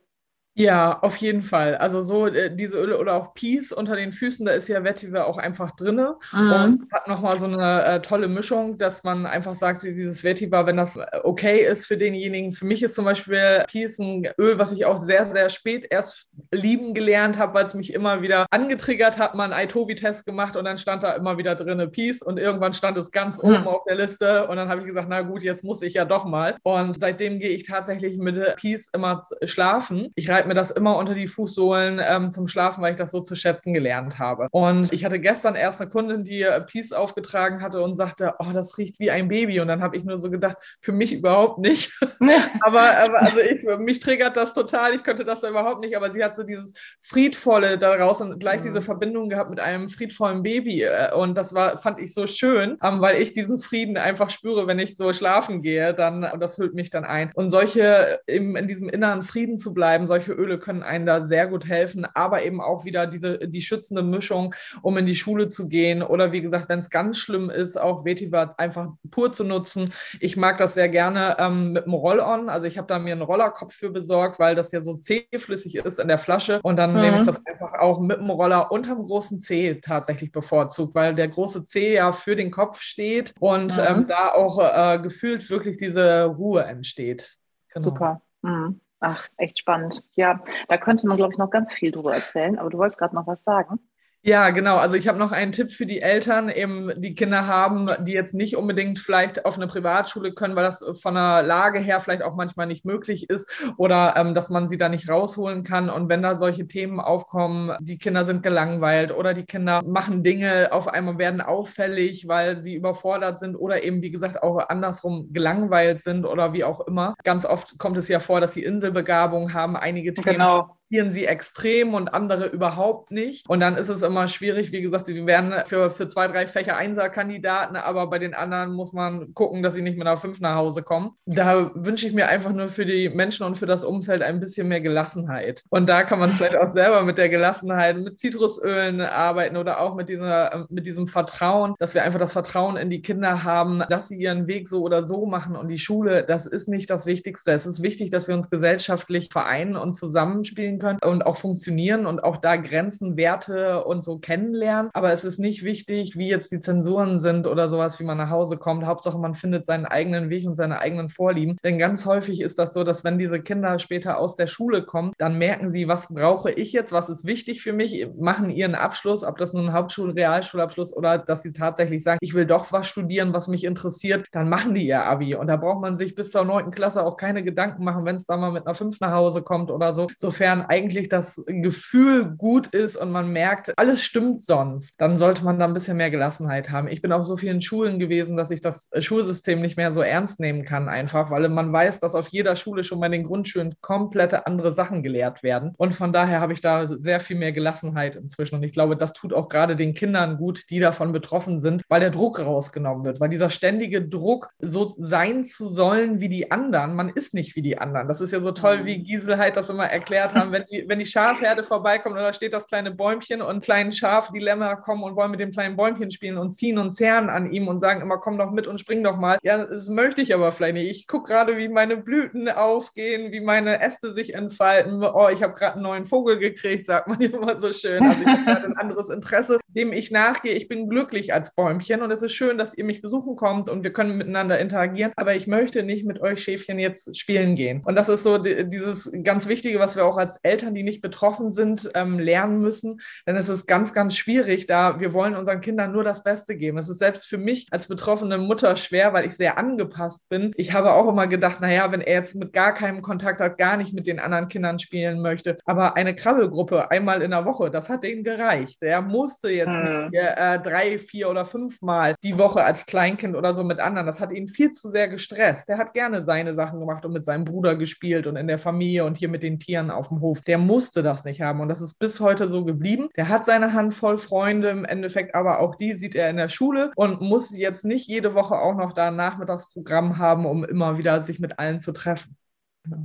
Ja, 0.54 1.00
auf 1.02 1.16
jeden 1.18 1.44
Fall. 1.44 1.76
Also 1.76 2.02
so 2.02 2.28
äh, 2.28 2.54
diese 2.54 2.78
Öle 2.78 2.98
oder 2.98 3.14
auch 3.14 3.34
Peace 3.34 3.72
unter 3.72 3.96
den 3.96 4.12
Füßen, 4.12 4.46
da 4.46 4.52
ist 4.52 4.68
ja 4.68 4.84
Vetiver 4.84 5.26
auch 5.26 5.38
einfach 5.38 5.72
drin 5.72 5.96
mhm. 5.96 6.52
und 6.52 6.92
hat 6.92 7.08
nochmal 7.08 7.40
so 7.40 7.46
eine 7.46 7.86
äh, 7.86 8.02
tolle 8.02 8.28
Mischung, 8.28 8.78
dass 8.78 9.06
man 9.06 9.26
einfach 9.26 9.56
sagt, 9.56 9.84
dieses 9.84 10.26
Vetiver, 10.26 10.66
wenn 10.66 10.76
das 10.76 10.98
äh, 10.98 11.06
okay 11.24 11.62
ist 11.62 11.86
für 11.86 11.96
denjenigen. 11.96 12.52
Für 12.52 12.66
mich 12.66 12.84
ist 12.84 12.96
zum 12.96 13.06
Beispiel 13.06 13.64
Peace 13.68 13.98
ein 13.98 14.28
Öl, 14.38 14.60
was 14.60 14.74
ich 14.74 14.86
auch 14.86 14.98
sehr, 14.98 15.32
sehr 15.32 15.50
spät 15.50 15.88
erst 15.90 16.28
lieben 16.52 16.94
gelernt 16.94 17.38
habe, 17.38 17.54
weil 17.54 17.66
es 17.66 17.74
mich 17.74 17.94
immer 17.94 18.22
wieder 18.22 18.46
angetriggert 18.52 19.18
hat, 19.18 19.36
mal 19.36 19.54
einen 19.54 19.70
Itovi-Test 19.70 20.26
gemacht 20.26 20.58
und 20.58 20.66
dann 20.66 20.78
stand 20.78 21.04
da 21.04 21.14
immer 21.14 21.38
wieder 21.38 21.56
drin 21.56 21.90
Peace 21.92 22.22
und 22.22 22.38
irgendwann 22.38 22.74
stand 22.74 22.98
es 22.98 23.12
ganz 23.12 23.42
mhm. 23.42 23.50
oben 23.50 23.68
auf 23.68 23.86
der 23.86 23.96
Liste 23.96 24.48
und 24.48 24.58
dann 24.58 24.68
habe 24.68 24.82
ich 24.82 24.88
gesagt, 24.88 25.08
na 25.10 25.22
gut, 25.22 25.44
jetzt 25.44 25.64
muss 25.64 25.82
ich 25.82 25.94
ja 25.94 26.04
doch 26.04 26.26
mal. 26.26 26.58
Und 26.64 27.00
seitdem 27.00 27.40
gehe 27.40 27.52
ich 27.52 27.64
tatsächlich 27.64 28.18
mit 28.18 28.58
Peace 28.58 28.90
immer 28.94 29.24
schlafen. 29.46 30.12
Ich 30.16 30.30
reite 30.30 30.41
schreibe 30.42 30.48
mir 30.48 30.56
das 30.56 30.72
immer 30.72 30.98
unter 30.98 31.14
die 31.14 31.28
Fußsohlen 31.28 32.02
ähm, 32.04 32.32
zum 32.32 32.48
Schlafen, 32.48 32.82
weil 32.82 32.94
ich 32.94 32.98
das 32.98 33.12
so 33.12 33.22
zu 33.22 33.36
schätzen 33.36 33.74
gelernt 33.74 34.18
habe. 34.18 34.48
Und 34.50 34.92
ich 34.92 35.06
hatte 35.06 35.20
gestern 35.20 35.54
erst 35.54 35.80
eine 35.80 35.90
Kundin, 35.90 36.24
die 36.24 36.48
Peace 36.66 36.94
aufgetragen 36.94 37.62
hatte 37.62 37.82
und 37.82 37.96
sagte, 37.96 38.34
oh, 38.40 38.52
das 38.52 38.78
riecht 38.80 39.00
wie 39.00 39.12
ein 39.12 39.28
Baby. 39.28 39.60
Und 39.60 39.68
dann 39.68 39.84
habe 39.84 39.98
ich 39.98 40.04
nur 40.04 40.18
so 40.18 40.32
gedacht, 40.32 40.58
für 40.82 40.94
mich 40.94 41.14
überhaupt 41.14 41.60
nicht. 41.60 41.94
aber, 42.62 42.98
aber 42.98 43.22
also 43.22 43.40
ich, 43.40 43.64
mich 43.80 44.00
triggert 44.00 44.36
das 44.36 44.54
total. 44.54 44.96
Ich 44.96 45.04
könnte 45.04 45.26
das 45.26 45.44
überhaupt 45.44 45.82
nicht. 45.82 45.96
Aber 45.96 46.10
sie 46.12 46.24
hat 46.24 46.36
so 46.36 46.42
dieses 46.42 46.74
Friedvolle 47.02 47.78
daraus 47.78 48.20
und 48.22 48.40
gleich 48.40 48.62
mhm. 48.62 48.66
diese 48.66 48.82
Verbindung 48.82 49.30
gehabt 49.30 49.52
mit 49.52 49.60
einem 49.60 49.90
friedvollen 49.90 50.42
Baby. 50.42 50.84
Äh, 50.84 51.14
und 51.14 51.38
das 51.38 51.54
war, 51.54 51.78
fand 51.78 52.00
ich 52.00 52.16
so 52.16 52.26
schön, 52.26 52.80
ähm, 52.82 53.00
weil 53.00 53.22
ich 53.22 53.34
diesen 53.34 53.60
Frieden 53.60 53.98
einfach 53.98 54.32
spüre, 54.32 54.66
wenn 54.66 54.80
ich 54.80 54.98
so 54.98 55.14
schlafen 55.14 55.62
gehe. 55.62 55.94
Dann, 55.94 56.24
und 56.24 56.40
das 56.40 56.58
hüllt 56.58 56.74
mich 56.74 56.90
dann 56.90 57.06
ein. 57.06 57.32
Und 57.36 57.52
solche, 57.52 58.22
im, 58.26 58.56
in 58.56 58.68
diesem 58.68 58.90
inneren 58.90 59.22
Frieden 59.22 59.60
zu 59.60 59.74
bleiben, 59.74 60.08
solche 60.08 60.31
Öle 60.34 60.60
können 60.60 60.84
einen 60.84 61.06
da 61.06 61.26
sehr 61.26 61.48
gut 61.48 61.68
helfen. 61.68 62.06
Aber 62.14 62.44
eben 62.44 62.62
auch 62.62 62.86
wieder 62.86 63.08
diese, 63.08 63.40
die 63.40 63.62
schützende 63.62 64.04
Mischung, 64.04 64.56
um 64.82 64.98
in 64.98 65.06
die 65.06 65.16
Schule 65.16 65.48
zu 65.48 65.68
gehen. 65.68 66.02
Oder 66.02 66.32
wie 66.32 66.42
gesagt, 66.42 66.70
wenn 66.70 66.80
es 66.80 66.90
ganz 66.90 67.18
schlimm 67.18 67.50
ist, 67.50 67.80
auch 67.80 68.06
Vetiver 68.06 68.58
einfach 68.60 68.90
pur 69.10 69.32
zu 69.32 69.44
nutzen. 69.44 69.92
Ich 70.20 70.38
mag 70.38 70.58
das 70.58 70.74
sehr 70.74 70.90
gerne 70.90 71.38
ähm, 71.40 71.74
mit 71.74 71.86
dem 71.86 71.94
Roll-On. 71.94 72.50
Also 72.50 72.68
ich 72.68 72.78
habe 72.78 72.88
da 72.88 73.00
mir 73.00 73.14
einen 73.14 73.22
Rollerkopf 73.22 73.74
für 73.74 73.90
besorgt, 73.90 74.40
weil 74.40 74.56
das 74.56 74.72
ja 74.72 74.82
so 74.82 74.96
zähflüssig 74.96 75.76
ist 75.76 76.00
in 76.00 76.08
der 76.08 76.18
Flasche. 76.18 76.60
Und 76.64 76.78
dann 76.78 76.94
mhm. 76.94 77.02
nehme 77.02 77.18
ich 77.18 77.24
das 77.24 77.46
einfach 77.46 77.74
auch 77.80 78.00
mit 78.00 78.18
dem 78.18 78.30
Roller 78.30 78.72
unterm 78.72 79.06
großen 79.06 79.40
C 79.40 79.80
tatsächlich 79.82 80.32
bevorzugt, 80.32 80.96
weil 80.96 81.16
der 81.16 81.28
große 81.28 81.66
C 81.66 81.94
ja 81.94 82.12
für 82.14 82.36
den 82.36 82.52
Kopf 82.52 82.82
steht 82.82 83.34
und 83.40 83.76
mhm. 83.78 83.84
ähm, 83.88 84.08
da 84.08 84.32
auch 84.32 84.60
äh, 84.60 85.00
gefühlt 85.00 85.50
wirklich 85.50 85.78
diese 85.78 86.26
Ruhe 86.26 86.64
entsteht. 86.64 87.38
Genau. 87.74 87.90
Super. 87.90 88.22
Mhm. 88.42 88.80
Ach, 89.04 89.28
echt 89.38 89.58
spannend. 89.60 90.04
Ja, 90.14 90.44
da 90.68 90.78
könnte 90.78 91.08
man, 91.08 91.18
glaube 91.18 91.34
ich, 91.34 91.38
noch 91.40 91.50
ganz 91.50 91.74
viel 91.74 91.92
drüber 91.92 92.14
erzählen, 92.14 92.58
aber 92.60 92.70
du 92.70 92.78
wolltest 92.78 93.00
gerade 93.00 93.16
noch 93.16 93.26
was 93.28 93.44
sagen. 93.44 93.80
Ja, 94.24 94.52
genau. 94.52 94.78
Also 94.78 94.96
ich 94.96 95.08
habe 95.08 95.18
noch 95.18 95.32
einen 95.32 95.52
Tipp 95.52 95.72
für 95.72 95.88
die 95.88 96.02
Eltern, 96.02 96.50
eben 96.50 96.92
die 96.96 97.16
Kinder 97.16 97.48
haben, 97.48 97.90
die 98.02 98.12
jetzt 98.12 98.36
nicht 98.36 98.56
unbedingt 98.56 99.00
vielleicht 99.00 99.46
auf 99.46 99.56
eine 99.56 99.66
Privatschule 99.66 100.32
können, 100.34 100.56
weil 100.56 100.64
das 100.64 100.86
von 101.02 101.16
der 101.16 101.42
Lage 101.42 101.80
her 101.80 102.00
vielleicht 102.00 102.22
auch 102.22 102.36
manchmal 102.36 102.68
nicht 102.68 102.86
möglich 102.86 103.32
ist 103.32 103.74
oder 103.78 104.14
ähm, 104.18 104.36
dass 104.36 104.52
man 104.52 104.70
sie 104.70 104.78
da 104.78 104.90
nicht 104.90 105.10
rausholen 105.10 105.64
kann. 105.64 105.90
Und 105.90 106.08
wenn 106.08 106.22
da 106.22 106.38
solche 106.38 106.68
Themen 106.68 107.00
aufkommen, 107.00 107.76
die 107.80 107.98
Kinder 107.98 108.24
sind 108.24 108.44
gelangweilt 108.44 109.12
oder 109.12 109.34
die 109.34 109.46
Kinder 109.46 109.82
machen 109.84 110.22
Dinge 110.22 110.70
auf 110.72 110.88
einmal 110.88 111.18
werden 111.18 111.42
auffällig, 111.42 112.28
weil 112.28 112.60
sie 112.60 112.76
überfordert 112.76 113.40
sind 113.40 113.56
oder 113.56 113.84
eben, 113.84 114.04
wie 114.04 114.12
gesagt, 114.12 114.44
auch 114.44 114.70
andersrum 114.70 115.34
gelangweilt 115.34 116.00
sind 116.00 116.26
oder 116.26 116.54
wie 116.54 116.64
auch 116.64 116.82
immer. 116.82 117.16
Ganz 117.24 117.44
oft 117.44 117.80
kommt 117.80 117.98
es 117.98 118.08
ja 118.08 118.20
vor, 118.20 118.40
dass 118.40 118.54
sie 118.54 118.64
Inselbegabung 118.64 119.54
haben, 119.56 119.76
einige 119.76 120.14
Themen. 120.14 120.34
Genau 120.34 120.78
sie 120.92 121.26
extrem 121.26 121.94
und 121.94 122.14
andere 122.14 122.48
überhaupt 122.48 123.12
nicht. 123.12 123.50
Und 123.50 123.62
dann 123.62 123.78
ist 123.78 123.90
es 123.90 124.02
immer 124.02 124.28
schwierig. 124.28 124.72
Wie 124.72 124.82
gesagt, 124.82 125.06
sie 125.06 125.26
werden 125.26 125.54
für, 125.66 125.90
für 125.90 126.08
zwei, 126.08 126.28
drei 126.28 126.48
Fächer 126.48 126.78
Einser-Kandidaten, 126.78 127.76
aber 127.76 128.08
bei 128.08 128.20
den 128.20 128.34
anderen 128.34 128.74
muss 128.74 128.94
man 128.94 129.34
gucken, 129.34 129.64
dass 129.64 129.74
sie 129.74 129.82
nicht 129.82 129.98
mit 129.98 130.06
einer 130.06 130.18
fünf 130.18 130.40
nach 130.42 130.56
Hause 130.56 130.84
kommen. 130.84 131.12
Da 131.26 131.72
wünsche 131.74 132.08
ich 132.08 132.14
mir 132.14 132.28
einfach 132.28 132.52
nur 132.52 132.70
für 132.70 132.86
die 132.86 133.10
Menschen 133.10 133.46
und 133.46 133.58
für 133.58 133.66
das 133.66 133.84
Umfeld 133.84 134.22
ein 134.22 134.40
bisschen 134.40 134.68
mehr 134.68 134.82
Gelassenheit. 134.82 135.64
Und 135.70 135.88
da 135.88 136.04
kann 136.04 136.20
man 136.20 136.32
vielleicht 136.32 136.56
auch 136.56 136.72
selber 136.72 137.04
mit 137.04 137.18
der 137.18 137.30
Gelassenheit, 137.30 137.98
mit 137.98 138.20
Zitrusölen 138.20 139.00
arbeiten 139.02 139.58
oder 139.58 139.80
auch 139.80 139.96
mit, 139.96 140.10
dieser, 140.10 140.68
mit 140.70 140.86
diesem 140.86 141.08
Vertrauen, 141.08 141.76
dass 141.80 141.94
wir 141.94 142.04
einfach 142.04 142.20
das 142.20 142.34
Vertrauen 142.34 142.76
in 142.76 142.90
die 142.90 143.02
Kinder 143.02 143.44
haben, 143.44 143.84
dass 143.90 144.10
sie 144.10 144.18
ihren 144.18 144.48
Weg 144.48 144.68
so 144.68 144.82
oder 144.82 145.06
so 145.06 145.26
machen. 145.26 145.56
Und 145.56 145.70
die 145.70 145.80
Schule, 145.80 146.24
das 146.24 146.46
ist 146.46 146.68
nicht 146.68 146.90
das 146.90 147.06
Wichtigste. 147.06 147.52
Es 147.52 147.66
ist 147.66 147.82
wichtig, 147.82 148.12
dass 148.12 148.28
wir 148.28 148.36
uns 148.36 148.50
gesellschaftlich 148.50 149.30
vereinen 149.32 149.78
und 149.78 149.94
zusammenspielen 149.94 150.81
können 150.82 151.00
und 151.04 151.26
auch 151.26 151.38
funktionieren 151.38 152.06
und 152.06 152.24
auch 152.24 152.38
da 152.38 152.56
Grenzen, 152.56 153.18
Werte 153.18 153.84
und 153.84 154.04
so 154.04 154.18
kennenlernen. 154.18 154.90
Aber 154.94 155.14
es 155.14 155.24
ist 155.24 155.40
nicht 155.40 155.64
wichtig, 155.64 156.18
wie 156.18 156.28
jetzt 156.28 156.52
die 156.52 156.60
Zensuren 156.60 157.20
sind 157.20 157.48
oder 157.48 157.70
sowas, 157.70 158.00
wie 158.00 158.04
man 158.04 158.18
nach 158.18 158.30
Hause 158.30 158.58
kommt. 158.58 158.86
Hauptsache, 158.86 159.18
man 159.18 159.36
findet 159.36 159.66
seinen 159.66 159.86
eigenen 159.86 160.30
Weg 160.30 160.46
und 160.48 160.56
seine 160.56 160.80
eigenen 160.80 161.10
Vorlieben. 161.10 161.58
Denn 161.64 161.78
ganz 161.78 162.06
häufig 162.06 162.42
ist 162.42 162.58
das 162.58 162.74
so, 162.74 162.84
dass 162.84 163.04
wenn 163.04 163.20
diese 163.20 163.42
Kinder 163.42 163.78
später 163.80 164.18
aus 164.18 164.36
der 164.36 164.48
Schule 164.48 164.84
kommen, 164.84 165.14
dann 165.18 165.38
merken 165.38 165.70
sie, 165.70 165.88
was 165.88 166.08
brauche 166.08 166.52
ich 166.52 166.72
jetzt, 166.72 166.92
was 166.92 167.10
ist 167.10 167.26
wichtig 167.26 167.62
für 167.62 167.74
mich, 167.74 168.08
machen 168.18 168.50
ihren 168.50 168.76
Abschluss, 168.76 169.24
ob 169.24 169.38
das 169.38 169.54
nun 169.54 169.74
Hauptschul-, 169.74 170.16
Realschulabschluss 170.16 170.96
oder 170.96 171.18
dass 171.18 171.44
sie 171.44 171.54
tatsächlich 171.54 172.04
sagen, 172.04 172.20
ich 172.22 172.34
will 172.34 172.46
doch 172.46 172.72
was 172.72 172.88
studieren, 172.88 173.34
was 173.34 173.48
mich 173.48 173.64
interessiert, 173.64 174.26
dann 174.32 174.50
machen 174.50 174.74
die 174.74 174.88
ihr 174.88 175.06
Abi. 175.06 175.36
Und 175.36 175.48
da 175.48 175.58
braucht 175.58 175.82
man 175.82 175.96
sich 175.96 176.16
bis 176.16 176.32
zur 176.32 176.46
neunten 176.46 176.72
Klasse 176.72 177.06
auch 177.06 177.18
keine 177.18 177.44
Gedanken 177.44 177.84
machen, 177.84 178.06
wenn 178.06 178.16
es 178.16 178.26
da 178.26 178.38
mal 178.38 178.52
mit 178.52 178.66
einer 178.66 178.76
5 178.76 179.00
nach 179.00 179.14
Hause 179.14 179.42
kommt 179.42 179.72
oder 179.72 179.94
so. 179.94 180.08
Sofern 180.18 180.62
eigentlich 180.72 181.10
das 181.10 181.44
Gefühl 181.48 182.34
gut 182.38 182.68
ist 182.68 182.96
und 182.96 183.12
man 183.12 183.30
merkt, 183.34 183.78
alles 183.78 184.02
stimmt 184.02 184.42
sonst, 184.42 184.94
dann 185.00 185.18
sollte 185.18 185.44
man 185.44 185.60
da 185.60 185.66
ein 185.66 185.74
bisschen 185.74 185.98
mehr 185.98 186.10
Gelassenheit 186.10 186.70
haben. 186.72 186.88
Ich 186.88 187.02
bin 187.02 187.12
auf 187.12 187.26
so 187.26 187.36
vielen 187.36 187.62
Schulen 187.62 188.00
gewesen, 188.00 188.38
dass 188.38 188.52
ich 188.52 188.62
das 188.62 188.90
Schulsystem 188.98 189.60
nicht 189.60 189.76
mehr 189.76 189.92
so 189.92 190.02
ernst 190.02 190.40
nehmen 190.40 190.64
kann, 190.64 190.88
einfach, 190.88 191.30
weil 191.30 191.50
man 191.50 191.74
weiß, 191.74 192.00
dass 192.00 192.16
auf 192.16 192.30
jeder 192.30 192.56
Schule 192.56 192.86
schon 192.86 193.02
bei 193.02 193.10
den 193.10 193.26
Grundschulen 193.26 193.74
komplette 193.82 194.48
andere 194.48 194.72
Sachen 194.72 195.04
gelehrt 195.04 195.44
werden. 195.44 195.74
Und 195.76 195.94
von 195.94 196.14
daher 196.14 196.40
habe 196.40 196.54
ich 196.54 196.62
da 196.62 196.88
sehr 196.88 197.20
viel 197.20 197.38
mehr 197.38 197.52
Gelassenheit 197.52 198.16
inzwischen. 198.16 198.56
Und 198.56 198.64
ich 198.64 198.72
glaube, 198.72 198.96
das 198.96 199.12
tut 199.12 199.34
auch 199.34 199.50
gerade 199.50 199.76
den 199.76 199.94
Kindern 199.94 200.38
gut, 200.38 200.70
die 200.70 200.80
davon 200.80 201.12
betroffen 201.12 201.60
sind, 201.60 201.84
weil 201.90 202.00
der 202.00 202.12
Druck 202.12 202.40
rausgenommen 202.40 203.04
wird, 203.04 203.20
weil 203.20 203.28
dieser 203.28 203.50
ständige 203.50 204.08
Druck, 204.08 204.52
so 204.60 204.96
sein 204.98 205.44
zu 205.44 205.68
sollen 205.68 206.22
wie 206.22 206.30
die 206.30 206.50
anderen, 206.50 206.96
man 206.96 207.10
ist 207.10 207.34
nicht 207.34 207.58
wie 207.58 207.62
die 207.62 207.78
anderen. 207.78 208.08
Das 208.08 208.22
ist 208.22 208.32
ja 208.32 208.40
so 208.40 208.54
toll, 208.54 208.86
wie 208.86 209.04
Gisel 209.04 209.38
halt 209.38 209.58
das 209.58 209.70
immer 209.70 209.88
erklärt 209.88 210.34
haben, 210.34 210.54
wenn 210.54 210.61
die, 210.70 210.86
wenn 210.88 211.00
die 211.00 211.06
Schafherde 211.06 211.64
vorbeikommt 211.64 212.16
und 212.16 212.22
da 212.22 212.34
steht 212.34 212.54
das 212.54 212.68
kleine 212.68 212.92
Bäumchen 212.92 213.42
und 213.42 213.64
kleinen 213.64 213.94
Schafdilemma 213.94 214.76
kommen 214.76 215.04
und 215.04 215.16
wollen 215.16 215.32
mit 215.32 215.40
dem 215.40 215.52
kleinen 215.52 215.76
Bäumchen 215.76 216.12
spielen 216.12 216.38
und 216.38 216.52
ziehen 216.52 216.78
und 216.78 216.94
zerren 216.94 217.30
an 217.30 217.52
ihm 217.52 217.68
und 217.68 217.80
sagen 217.80 218.02
immer, 218.02 218.18
komm 218.18 218.38
doch 218.38 218.52
mit 218.52 218.68
und 218.68 218.80
spring 218.80 219.04
doch 219.04 219.18
mal. 219.18 219.38
Ja, 219.44 219.66
das 219.66 219.90
möchte 219.90 220.22
ich 220.22 220.34
aber 220.34 220.52
vielleicht 220.52 220.76
nicht. 220.76 220.90
Ich 220.90 221.08
gucke 221.08 221.32
gerade, 221.32 221.58
wie 221.58 221.70
meine 221.70 221.98
Blüten 221.98 222.50
aufgehen, 222.50 223.32
wie 223.32 223.42
meine 223.42 223.82
Äste 223.82 224.14
sich 224.14 224.34
entfalten. 224.34 225.04
Oh, 225.04 225.30
ich 225.32 225.44
habe 225.44 225.54
gerade 225.54 225.76
einen 225.76 225.84
neuen 225.84 226.06
Vogel 226.06 226.40
gekriegt, 226.40 226.86
sagt 226.86 227.08
man 227.08 227.22
immer 227.22 227.60
so 227.60 227.72
schön. 227.72 228.04
Also 228.04 228.22
ich 228.22 228.28
habe 228.28 228.44
gerade 228.44 228.66
ein 228.66 228.78
anderes 228.78 229.10
Interesse, 229.10 229.60
dem 229.68 229.94
ich 229.94 230.12
nachgehe. 230.12 230.54
Ich 230.54 230.68
bin 230.68 230.90
glücklich 230.90 231.34
als 231.34 231.56
Bäumchen 231.56 232.02
und 232.02 232.12
es 232.12 232.22
ist 232.22 232.34
schön, 232.34 232.58
dass 232.58 232.74
ihr 232.74 232.84
mich 232.84 233.02
besuchen 233.02 233.36
kommt 233.36 233.70
und 233.70 233.84
wir 233.84 233.94
können 233.94 234.18
miteinander 234.18 234.60
interagieren. 234.60 235.12
Aber 235.16 235.36
ich 235.36 235.48
möchte 235.48 235.84
nicht 235.84 236.06
mit 236.06 236.22
euch 236.22 236.44
Schäfchen 236.44 236.80
jetzt 236.80 237.18
spielen 237.18 237.56
gehen. 237.56 237.82
Und 237.86 237.96
das 237.96 238.10
ist 238.10 238.24
so 238.24 238.38
dieses 238.38 239.12
ganz 239.24 239.48
Wichtige, 239.48 239.80
was 239.80 239.96
wir 239.96 240.06
auch 240.06 240.18
als 240.18 240.38
Eltern, 240.44 240.51
die 240.52 240.82
die 240.82 240.84
nicht 240.84 241.02
betroffen 241.02 241.54
sind, 241.54 241.90
ähm, 241.94 242.18
lernen 242.18 242.60
müssen. 242.60 243.02
Denn 243.28 243.36
es 243.36 243.50
ist 243.50 243.68
ganz, 243.68 243.94
ganz 243.94 244.16
schwierig, 244.18 244.66
da 244.66 245.00
wir 245.00 245.14
wollen 245.14 245.36
unseren 245.36 245.62
Kindern 245.62 245.92
nur 245.92 246.04
das 246.04 246.24
Beste 246.24 246.56
geben. 246.56 246.80
Es 246.80 246.90
ist 246.90 246.98
selbst 246.98 247.28
für 247.28 247.38
mich 247.38 247.68
als 247.70 247.88
betroffene 247.88 248.40
Mutter 248.40 248.78
schwer, 248.78 249.14
weil 249.14 249.26
ich 249.26 249.38
sehr 249.38 249.60
angepasst 249.60 250.28
bin. 250.28 250.54
Ich 250.56 250.74
habe 250.74 250.94
auch 250.94 251.08
immer 251.08 251.28
gedacht, 251.28 251.62
naja, 251.62 251.92
wenn 251.92 252.02
er 252.02 252.16
jetzt 252.16 252.34
mit 252.34 252.52
gar 252.52 252.74
keinem 252.74 253.04
Kontakt 253.04 253.40
hat, 253.40 253.60
gar 253.60 253.78
nicht 253.78 253.94
mit 253.94 254.08
den 254.08 254.20
anderen 254.20 254.48
Kindern 254.48 254.80
spielen 254.80 255.22
möchte. 255.22 255.58
Aber 255.66 255.96
eine 255.98 256.16
Krabbelgruppe 256.16 256.90
einmal 256.90 257.22
in 257.22 257.30
der 257.30 257.46
Woche, 257.46 257.70
das 257.70 257.90
hat 257.90 258.04
ihm 258.04 258.24
gereicht. 258.24 258.82
Er 258.82 259.04
musste 259.04 259.50
jetzt 259.52 259.76
hm. 259.76 260.10
nicht 260.10 260.16
äh, 260.16 260.60
drei, 260.60 260.98
vier 260.98 261.30
oder 261.30 261.46
fünf 261.46 261.82
Mal 261.84 262.16
die 262.24 262.40
Woche 262.40 262.64
als 262.64 262.88
Kleinkind 262.88 263.36
oder 263.36 263.54
so 263.54 263.64
mit 263.64 263.80
anderen. 263.80 264.08
Das 264.08 264.20
hat 264.20 264.32
ihn 264.32 264.48
viel 264.48 264.72
zu 264.72 264.90
sehr 264.90 265.08
gestresst. 265.08 265.70
Der 265.70 265.78
hat 265.78 265.94
gerne 265.94 266.24
seine 266.24 266.56
Sachen 266.56 266.80
gemacht 266.80 267.06
und 267.06 267.14
mit 267.14 267.24
seinem 267.24 267.46
Bruder 267.46 267.76
gespielt 267.76 268.26
und 268.26 268.36
in 268.36 268.48
der 268.48 268.58
Familie 268.58 269.06
und 269.06 269.18
hier 269.18 269.30
mit 269.30 269.44
den 269.44 269.60
Tieren 269.60 269.92
auf 269.92 270.08
dem 270.08 270.22
Hof. 270.22 270.31
Der 270.40 270.58
musste 270.58 271.04
das 271.04 271.26
nicht 271.26 271.42
haben. 271.42 271.60
Und 271.60 271.68
das 271.68 271.82
ist 271.82 272.00
bis 272.00 272.22
heute 272.22 272.48
so 272.48 272.64
geblieben. 272.64 273.10
Der 273.18 273.28
hat 273.28 273.46
seine 273.46 273.74
Handvoll 273.74 274.18
Freunde 274.18 274.70
im 274.70 274.86
Endeffekt, 274.86 275.36
aber 275.36 275.60
auch 275.60 275.76
die 275.76 275.94
sieht 275.94 276.16
er 276.16 276.30
in 276.30 276.38
der 276.38 276.50
Schule 276.50 276.92
und 276.96 277.20
muss 277.22 277.56
jetzt 277.56 277.84
nicht 277.84 278.08
jede 278.08 278.34
Woche 278.34 278.56
auch 278.56 278.76
noch 278.76 278.94
da 278.94 279.10
ein 279.10 279.16
Nachmittagsprogramm 279.16 280.18
haben, 280.18 280.46
um 280.46 280.64
immer 280.64 280.98
wieder 280.98 281.20
sich 281.20 281.40
mit 281.40 281.60
allen 281.60 281.82
zu 281.82 281.92
treffen. 281.92 282.38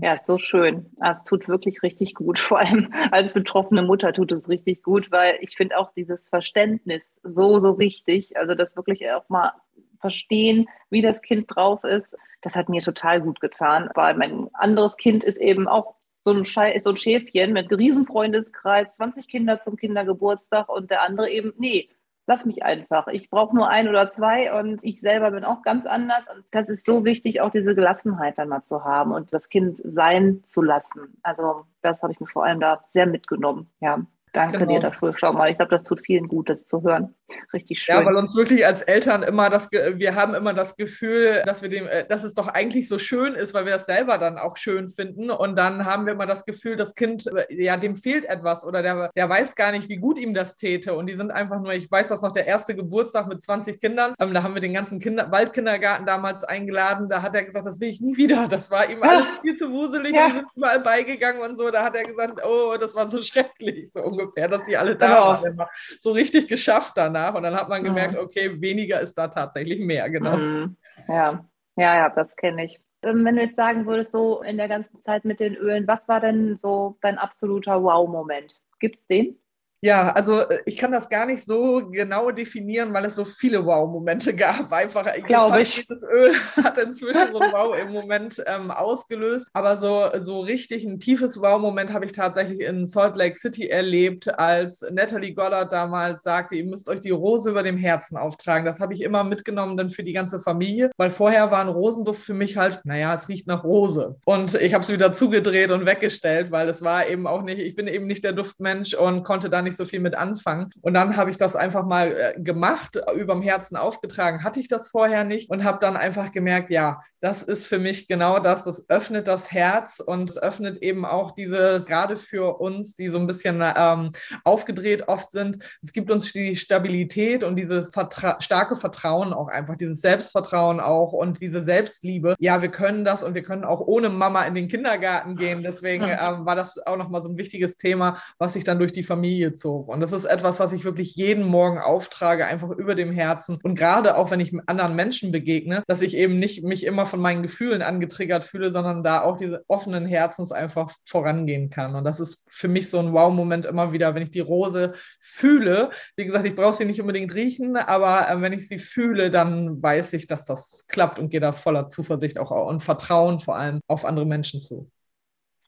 Ja, 0.01 0.15
ist 0.15 0.25
so 0.25 0.39
schön. 0.39 0.91
Ah, 1.01 1.11
es 1.11 1.23
tut 1.25 1.49
wirklich 1.49 1.83
richtig 1.83 2.15
gut. 2.15 2.39
Vor 2.39 2.59
allem 2.59 2.93
als 3.11 3.33
betroffene 3.33 3.83
Mutter 3.83 4.13
tut 4.13 4.33
es 4.33 4.49
richtig 4.49 4.83
gut, 4.83 5.11
weil 5.13 5.39
ich 5.41 5.57
finde 5.57 5.79
auch 5.79 5.93
dieses 5.93 6.29
Verständnis 6.29 7.21
so, 7.23 7.59
so 7.59 7.79
wichtig. 7.79 8.37
Also 8.37 8.55
das 8.55 8.77
wirklich 8.77 9.11
auch 9.11 9.29
mal 9.29 9.53
verstehen, 10.01 10.69
wie 10.91 11.03
das 11.03 11.23
Kind 11.23 11.55
drauf 11.55 11.85
ist. 11.85 12.17
Das 12.43 12.57
hat 12.57 12.69
mir 12.69 12.83
total 12.83 13.21
gut 13.21 13.41
getan, 13.41 13.91
weil 13.95 14.17
mein 14.17 14.49
anderes 14.55 14.97
Kind 14.97 15.25
ist 15.25 15.39
eben 15.39 15.69
auch 15.69 15.97
so 16.27 16.33
ein, 16.33 16.45
Schei 16.45 16.77
so 16.81 16.91
ein 16.91 16.97
Schäfchen 16.97 17.53
mit 17.53 17.71
Riesenfreundeskreis, 17.71 18.97
20 18.97 19.29
Kinder 19.29 19.61
zum 19.61 19.77
Kindergeburtstag 19.77 20.69
und 20.69 20.91
der 20.91 21.03
andere 21.03 21.31
eben, 21.31 21.53
nee, 21.57 21.89
lass 22.27 22.45
mich 22.45 22.65
einfach. 22.65 23.07
Ich 23.07 23.31
brauche 23.31 23.55
nur 23.55 23.69
ein 23.69 23.87
oder 23.89 24.11
zwei 24.11 24.53
und 24.59 24.83
ich 24.83 25.01
selber 25.01 25.31
bin 25.31 25.45
auch 25.45 25.63
ganz 25.63 25.87
anders. 25.87 26.25
Und 26.35 26.45
das 26.51 26.69
ist 26.69 26.85
so 26.85 27.05
wichtig, 27.05 27.41
auch 27.41 27.51
diese 27.51 27.77
Gelassenheit 27.77 28.39
dann 28.39 28.49
mal 28.49 28.65
zu 28.65 28.85
haben 28.85 29.13
und 29.13 29.33
das 29.33 29.49
Kind 29.49 29.79
sein 29.85 30.43
zu 30.47 30.63
lassen. 30.63 31.17
Also 31.23 31.65
das 31.81 32.03
habe 32.03 32.13
ich 32.13 32.19
mir 32.19 32.27
vor 32.27 32.45
allem 32.45 32.59
da 32.59 32.85
sehr 32.93 33.07
mitgenommen, 33.07 33.71
ja. 33.81 34.05
Danke 34.37 34.59
genau. 34.59 34.73
dir 34.75 34.81
dafür. 34.81 35.15
Schau 35.17 35.33
mal, 35.33 35.51
ich 35.51 35.57
glaube, 35.57 35.71
das 35.71 35.83
tut 35.83 35.99
vielen 36.01 36.29
gut, 36.29 36.51
das 36.51 36.67
zu 36.67 36.83
hören. 36.83 37.15
Richtig 37.55 37.81
schön. 37.81 37.95
Ja, 37.95 38.05
weil 38.05 38.17
uns 38.17 38.37
wirklich 38.37 38.67
als 38.67 38.83
Eltern 38.83 39.23
immer 39.23 39.49
das, 39.49 39.71
wir 39.73 40.15
haben 40.15 40.35
immer 40.35 40.53
das 40.53 40.77
Gefühl, 40.77 41.43
dass 41.47 41.63
wir 41.63 41.71
dem, 41.71 41.87
äh, 41.87 42.07
dass 42.07 42.23
es 42.23 42.35
doch 42.35 42.47
eigentlich 42.47 42.87
so 42.87 42.99
schön 42.99 43.35
ist, 43.35 43.55
weil 43.55 43.65
wir 43.65 43.73
das 43.73 43.87
selber 43.87 44.19
dann 44.19 44.37
auch 44.37 44.59
schön 44.59 44.91
finden. 44.91 45.31
Und 45.31 45.57
dann 45.57 45.87
haben 45.87 46.05
wir 46.05 46.13
immer 46.13 46.27
das 46.27 46.45
Gefühl, 46.45 46.77
das 46.77 46.95
Kind, 46.95 47.27
äh, 47.27 47.47
ja, 47.49 47.79
dem 47.79 47.95
fehlt 47.95 48.27
etwas 48.27 48.67
oder 48.67 48.83
der, 48.83 49.11
der 49.17 49.27
weiß 49.27 49.55
gar 49.55 49.73
nicht, 49.73 49.89
wie 49.89 49.97
gut 49.97 50.19
ihm 50.19 50.35
das 50.35 50.57
täte. 50.57 50.95
Und 50.95 51.07
die 51.07 51.15
sind 51.15 51.31
einfach 51.31 51.59
nur, 51.59 51.73
ich 51.73 51.91
weiß 51.91 52.09
das 52.09 52.21
noch, 52.21 52.33
der 52.33 52.47
erste 52.47 52.77
Geburtstag 52.77 53.29
mit 53.29 53.41
20 53.43 53.81
Kindern. 53.81 54.13
Ähm, 54.21 54.35
da 54.35 54.43
haben 54.43 54.53
wir 54.53 54.61
den 54.61 54.75
ganzen 54.75 55.01
Kinder, 55.01 55.33
Waldkindergarten 55.33 56.05
damals 56.05 56.45
eingeladen. 56.45 57.09
Da 57.09 57.23
hat 57.23 57.35
er 57.35 57.43
gesagt, 57.43 57.65
das 57.65 57.81
will 57.81 57.89
ich 57.89 58.03
nie 58.03 58.19
wieder. 58.19 58.49
Das 58.49 58.71
war 58.71 58.89
ihm 58.91 59.03
alles 59.03 59.29
viel 59.41 59.57
zu 59.57 59.73
wuselig. 59.73 60.15
Ja. 60.15 60.27
Wir 60.27 60.35
sind 60.35 60.47
überall 60.55 60.81
beigegangen 60.81 61.41
und 61.41 61.57
so. 61.57 61.71
Da 61.71 61.83
hat 61.83 61.97
er 61.97 62.05
gesagt, 62.05 62.39
oh, 62.45 62.77
das 62.79 62.95
war 62.95 63.09
so 63.09 63.19
schrecklich, 63.23 63.91
so 63.91 64.03
ungefähr, 64.03 64.26
dass 64.35 64.65
die 64.65 64.77
alle 64.77 64.97
da 64.97 65.07
genau. 65.41 65.59
waren. 65.59 65.69
So 66.01 66.13
richtig 66.13 66.49
geschafft 66.49 66.93
danach. 66.97 67.35
Und 67.35 67.43
dann 67.43 67.55
hat 67.55 67.69
man 67.69 67.83
gemerkt, 67.83 68.17
okay, 68.17 68.61
weniger 68.61 69.01
ist 69.01 69.17
da 69.17 69.29
tatsächlich 69.29 69.81
mehr, 69.81 70.09
genau. 70.11 70.37
Mhm. 70.37 70.77
Ja, 71.09 71.45
ja, 71.77 71.97
ja, 71.97 72.09
das 72.11 72.37
kenne 72.37 72.65
ich. 72.65 72.81
Ähm, 73.03 73.25
wenn 73.25 73.37
du 73.37 73.43
jetzt 73.43 73.57
sagen 73.57 73.87
würdest, 73.87 74.13
so 74.13 74.43
in 74.43 74.57
der 74.57 74.69
ganzen 74.69 75.03
Zeit 75.03 75.25
mit 75.25 75.41
den 75.41 75.55
Ölen, 75.55 75.87
was 75.87 76.09
war 76.09 76.21
denn 76.21 76.59
so 76.59 76.97
dein 77.03 77.19
absoluter 77.19 77.83
Wow-Moment? 77.83 78.61
Gibt 78.81 78.97
es 78.97 79.07
den? 79.07 79.39
Ja, 79.83 80.13
also 80.13 80.41
äh, 80.41 80.61
ich 80.65 80.77
kann 80.77 80.93
das 80.93 81.09
gar 81.09 81.27
nicht 81.27 81.45
so 81.45 81.89
genau 81.91 82.31
definieren, 82.31 82.93
weil 82.95 83.05
es 83.05 83.15
so 83.15 83.25
viele 83.25 83.65
Wow-Momente 83.65 84.35
gab. 84.37 84.73
Einfach, 84.73 85.13
glaube 85.27 85.61
ich. 85.61 85.87
Öl 85.91 86.35
hat 86.63 86.79
inzwischen 86.79 87.33
so 87.33 87.39
ein 87.39 87.53
Wow 87.53 87.77
im 87.79 87.93
Moment 87.93 88.43
ähm, 88.47 88.71
ausgelöst. 88.71 89.49
Aber 89.53 89.77
so, 89.77 90.09
so 90.19 90.41
richtig 90.41 90.85
ein 90.85 90.99
tiefes 90.99 91.41
Wow-Moment 91.41 91.93
habe 91.93 92.07
ich 92.07 92.13
tatsächlich 92.13 92.61
in 92.61 92.87
Salt 92.87 93.17
Lake 93.17 93.37
City 93.37 93.69
erlebt, 93.69 94.39
als 94.39 94.85
Natalie 94.91 95.35
Goddard 95.35 95.73
damals 95.73 96.23
sagte, 96.23 96.55
ihr 96.55 96.65
müsst 96.65 96.89
euch 96.89 97.01
die 97.01 97.11
Rose 97.11 97.51
über 97.51 97.63
dem 97.63 97.77
Herzen 97.77 98.17
auftragen. 98.17 98.65
Das 98.65 98.81
habe 98.81 98.95
ich 98.95 99.03
immer 99.03 99.25
mitgenommen 99.25 99.77
dann 99.77 99.91
für 99.91 100.03
die 100.03 100.13
ganze 100.13 100.39
Familie, 100.39 100.91
weil 100.97 101.11
vorher 101.11 101.51
war 101.51 101.61
ein 101.61 101.69
Rosenduft 101.69 102.23
für 102.23 102.35
mich 102.35 102.57
halt, 102.57 102.81
naja, 102.85 103.13
es 103.15 103.29
riecht 103.29 103.47
nach 103.47 103.65
Rose. 103.65 104.17
Und 104.25 104.55
ich 104.55 104.73
habe 104.73 104.83
es 104.83 104.91
wieder 104.91 105.13
zugedreht 105.13 105.71
und 105.71 105.87
weggestellt, 105.87 106.51
weil 106.51 106.69
es 106.69 106.83
war 106.83 107.07
eben 107.09 107.27
auch 107.27 107.43
nicht, 107.43 107.59
ich 107.59 107.75
bin 107.75 107.89
eben 107.89 108.07
nicht 108.07 108.25
der 108.25 108.33
Duftmensch 108.33 108.95
und 108.95 109.23
konnte 109.23 109.51
da 109.51 109.63
nicht 109.67 109.77
so 109.77 109.85
viel 109.85 110.01
mit 110.01 110.17
anfangen. 110.17 110.71
Und 110.81 110.95
dann 110.95 111.17
habe 111.17 111.31
ich 111.31 111.37
das 111.37 111.57
einfach 111.57 111.85
mal 111.85 112.13
äh, 112.13 112.41
gemacht, 112.41 112.99
überm 113.15 113.43
Herzen 113.43 113.77
aufgetragen, 113.77 114.45
hatte 114.45 114.61
ich 114.61 114.69
das 114.69 114.89
vorher 114.89 115.25
nicht 115.25 115.51
und 115.51 115.65
habe 115.65 115.79
dann 115.81 115.97
einfach 115.97 116.33
gemerkt, 116.33 116.71
ja, 116.71 117.01
das 117.21 117.43
ist 117.43 117.67
für 117.67 117.79
mich 117.79 118.09
genau 118.09 118.39
das, 118.39 118.65
das 118.65 118.89
öffnet 118.89 119.29
das 119.29 119.51
Herz 119.53 120.01
und 120.01 120.31
es 120.31 120.39
öffnet 120.39 120.83
eben 120.83 121.05
auch 121.05 121.33
dieses, 121.33 121.87
gerade 121.87 122.17
für 122.17 122.61
uns, 122.61 122.95
die 122.95 123.09
so 123.09 123.19
ein 123.19 123.27
bisschen 123.27 123.63
ähm, 123.63 124.11
aufgedreht 124.45 125.09
oft 125.09 125.31
sind, 125.31 125.59
es 125.83 125.93
gibt 125.93 126.11
uns 126.11 126.33
die 126.33 126.57
Stabilität 126.57 127.45
und 127.45 127.57
dieses 127.57 127.91
Vertra 127.91 128.41
starke 128.41 128.77
Vertrauen 128.77 129.33
auch 129.33 129.49
einfach, 129.49 129.77
dieses 129.77 130.01
Selbstvertrauen 130.01 130.81
auch 130.81 131.13
und 131.13 131.41
diese 131.41 131.63
Selbstliebe. 131.63 132.35
Ja, 132.39 132.63
wir 132.63 132.71
können 132.71 133.05
das 133.05 133.23
und 133.23 133.35
wir 133.35 133.43
können 133.43 133.65
auch 133.65 133.81
ohne 133.81 134.09
Mama 134.09 134.45
in 134.45 134.55
den 134.55 134.69
Kindergarten 134.69 135.37
gehen. 135.37 135.63
Deswegen 135.63 136.05
ähm, 136.09 136.47
war 136.47 136.55
das 136.57 136.79
auch 136.87 136.97
nochmal 136.97 137.23
so 137.23 137.29
ein 137.29 137.37
wichtiges 137.37 137.77
Thema, 137.77 138.19
was 138.39 138.53
sich 138.53 138.65
dann 138.65 138.79
durch 138.79 138.93
die 138.93 139.03
Familie 139.03 139.55
zog. 139.57 139.89
Und 139.89 140.01
das 140.01 140.13
ist 140.13 140.25
etwas, 140.25 140.61
was 140.61 140.73
ich 140.73 140.85
wirklich 140.85 141.17
jeden 141.17 141.45
Morgen 141.45 141.79
auftrage, 141.79 142.47
einfach 142.47 142.71
über 142.71 142.95
dem 142.95 143.13
Herzen. 143.13 143.59
Und 143.63 143.77
gerade 143.77 144.17
auch, 144.17 144.31
wenn 144.31 144.41
ich 144.41 144.55
anderen 144.67 144.95
Menschen 144.95 145.33
begegne, 145.33 145.83
dass 145.87 146.03
ich 146.03 146.17
eben 146.17 146.39
nicht 146.39 146.63
mich 146.65 146.85
immer 146.85 147.07
von 147.07 147.21
meinen 147.21 147.43
Gefühlen 147.43 147.83
angetriggert 147.83 148.45
fühle, 148.45 148.71
sondern 148.71 149.03
da 149.03 149.23
auch 149.23 149.37
diese 149.37 149.65
offenen 149.69 150.07
Herzens 150.07 150.53
einfach 150.53 150.93
vorangehen 151.05 151.71
kann. 151.71 151.95
Und 151.95 152.05
das 152.05 152.21
ist 152.21 152.45
für 152.49 152.69
mich 152.69 152.91
so 152.91 152.99
ein 152.99 153.13
Wow-Moment 153.13 153.67
immer 153.67 153.93
wieder, 153.93 154.15
wenn 154.15 154.23
ich 154.23 154.31
die 154.31 154.41
Rose 154.41 154.93
fühle. 155.21 155.91
Wie 156.17 156.25
gesagt, 156.25 156.45
ich 156.45 156.55
brauche 156.55 156.75
sie 156.75 156.85
nicht 156.85 157.01
unbedingt 157.01 157.35
riechen, 157.35 157.77
aber 157.77 158.29
äh, 158.29 158.41
wenn 158.41 158.53
ich 158.53 158.69
sie 158.69 158.79
fühle, 158.79 159.31
dann 159.31 159.83
weiß 159.83 160.13
ich, 160.13 160.27
dass 160.27 160.45
das 160.45 160.87
klappt 160.89 161.19
und 161.19 161.31
gehe 161.31 161.41
da 161.41 161.53
voller 161.53 161.89
Zuversicht 161.89 162.39
auch 162.39 162.51
und 162.51 162.83
Vertrauen 162.83 163.41
vor 163.41 163.57
allem 163.57 163.81
auf 163.87 164.05
andere 164.05 164.27
Menschen 164.27 164.61
zu. 164.61 164.91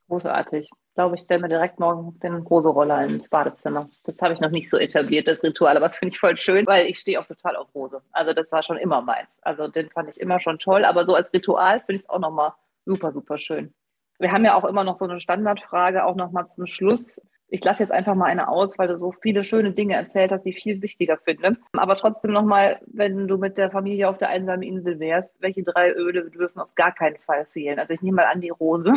Großartig 0.08 0.70
glaube, 0.98 1.14
ich 1.14 1.22
stelle 1.22 1.42
mir 1.42 1.48
direkt 1.48 1.78
morgen 1.78 2.18
den 2.18 2.34
Rose-Roller 2.34 3.04
ins 3.04 3.28
Badezimmer. 3.28 3.88
Das 4.02 4.20
habe 4.20 4.34
ich 4.34 4.40
noch 4.40 4.50
nicht 4.50 4.68
so 4.68 4.76
etabliert, 4.76 5.28
das 5.28 5.44
Ritual, 5.44 5.76
aber 5.76 5.86
das 5.86 5.96
finde 5.96 6.12
ich 6.12 6.18
voll 6.18 6.36
schön, 6.36 6.66
weil 6.66 6.86
ich 6.86 6.98
stehe 6.98 7.20
auch 7.20 7.26
total 7.26 7.54
auf 7.54 7.72
Rose. 7.72 8.02
Also 8.10 8.32
das 8.32 8.50
war 8.50 8.64
schon 8.64 8.78
immer 8.78 9.00
meins. 9.00 9.28
Also 9.42 9.68
den 9.68 9.90
fand 9.90 10.08
ich 10.08 10.20
immer 10.20 10.40
schon 10.40 10.58
toll, 10.58 10.84
aber 10.84 11.06
so 11.06 11.14
als 11.14 11.32
Ritual 11.32 11.78
finde 11.86 12.00
ich 12.00 12.02
es 12.02 12.10
auch 12.10 12.18
nochmal 12.18 12.50
super, 12.84 13.12
super 13.12 13.38
schön. 13.38 13.72
Wir 14.18 14.32
haben 14.32 14.44
ja 14.44 14.56
auch 14.56 14.64
immer 14.64 14.82
noch 14.82 14.96
so 14.96 15.04
eine 15.04 15.20
Standardfrage, 15.20 16.04
auch 16.04 16.16
nochmal 16.16 16.48
zum 16.48 16.66
Schluss. 16.66 17.22
Ich 17.46 17.62
lasse 17.62 17.84
jetzt 17.84 17.92
einfach 17.92 18.16
mal 18.16 18.26
eine 18.26 18.48
aus, 18.48 18.76
weil 18.76 18.88
du 18.88 18.98
so 18.98 19.12
viele 19.12 19.44
schöne 19.44 19.70
Dinge 19.70 19.94
erzählt 19.94 20.32
hast, 20.32 20.42
die 20.42 20.50
ich 20.50 20.60
viel 20.60 20.82
wichtiger 20.82 21.16
finde. 21.18 21.58
Aber 21.74 21.94
trotzdem 21.94 22.32
nochmal, 22.32 22.80
wenn 22.86 23.28
du 23.28 23.38
mit 23.38 23.56
der 23.56 23.70
Familie 23.70 24.08
auf 24.08 24.18
der 24.18 24.30
einsamen 24.30 24.64
Insel 24.64 24.98
wärst, 24.98 25.40
welche 25.40 25.62
drei 25.62 25.92
Öle 25.92 26.28
dürfen 26.28 26.58
auf 26.58 26.74
gar 26.74 26.92
keinen 26.92 27.18
Fall 27.18 27.46
fehlen? 27.52 27.78
Also 27.78 27.92
ich 27.92 28.02
nehme 28.02 28.16
mal 28.16 28.26
an 28.26 28.40
die 28.40 28.50
Rose. 28.50 28.94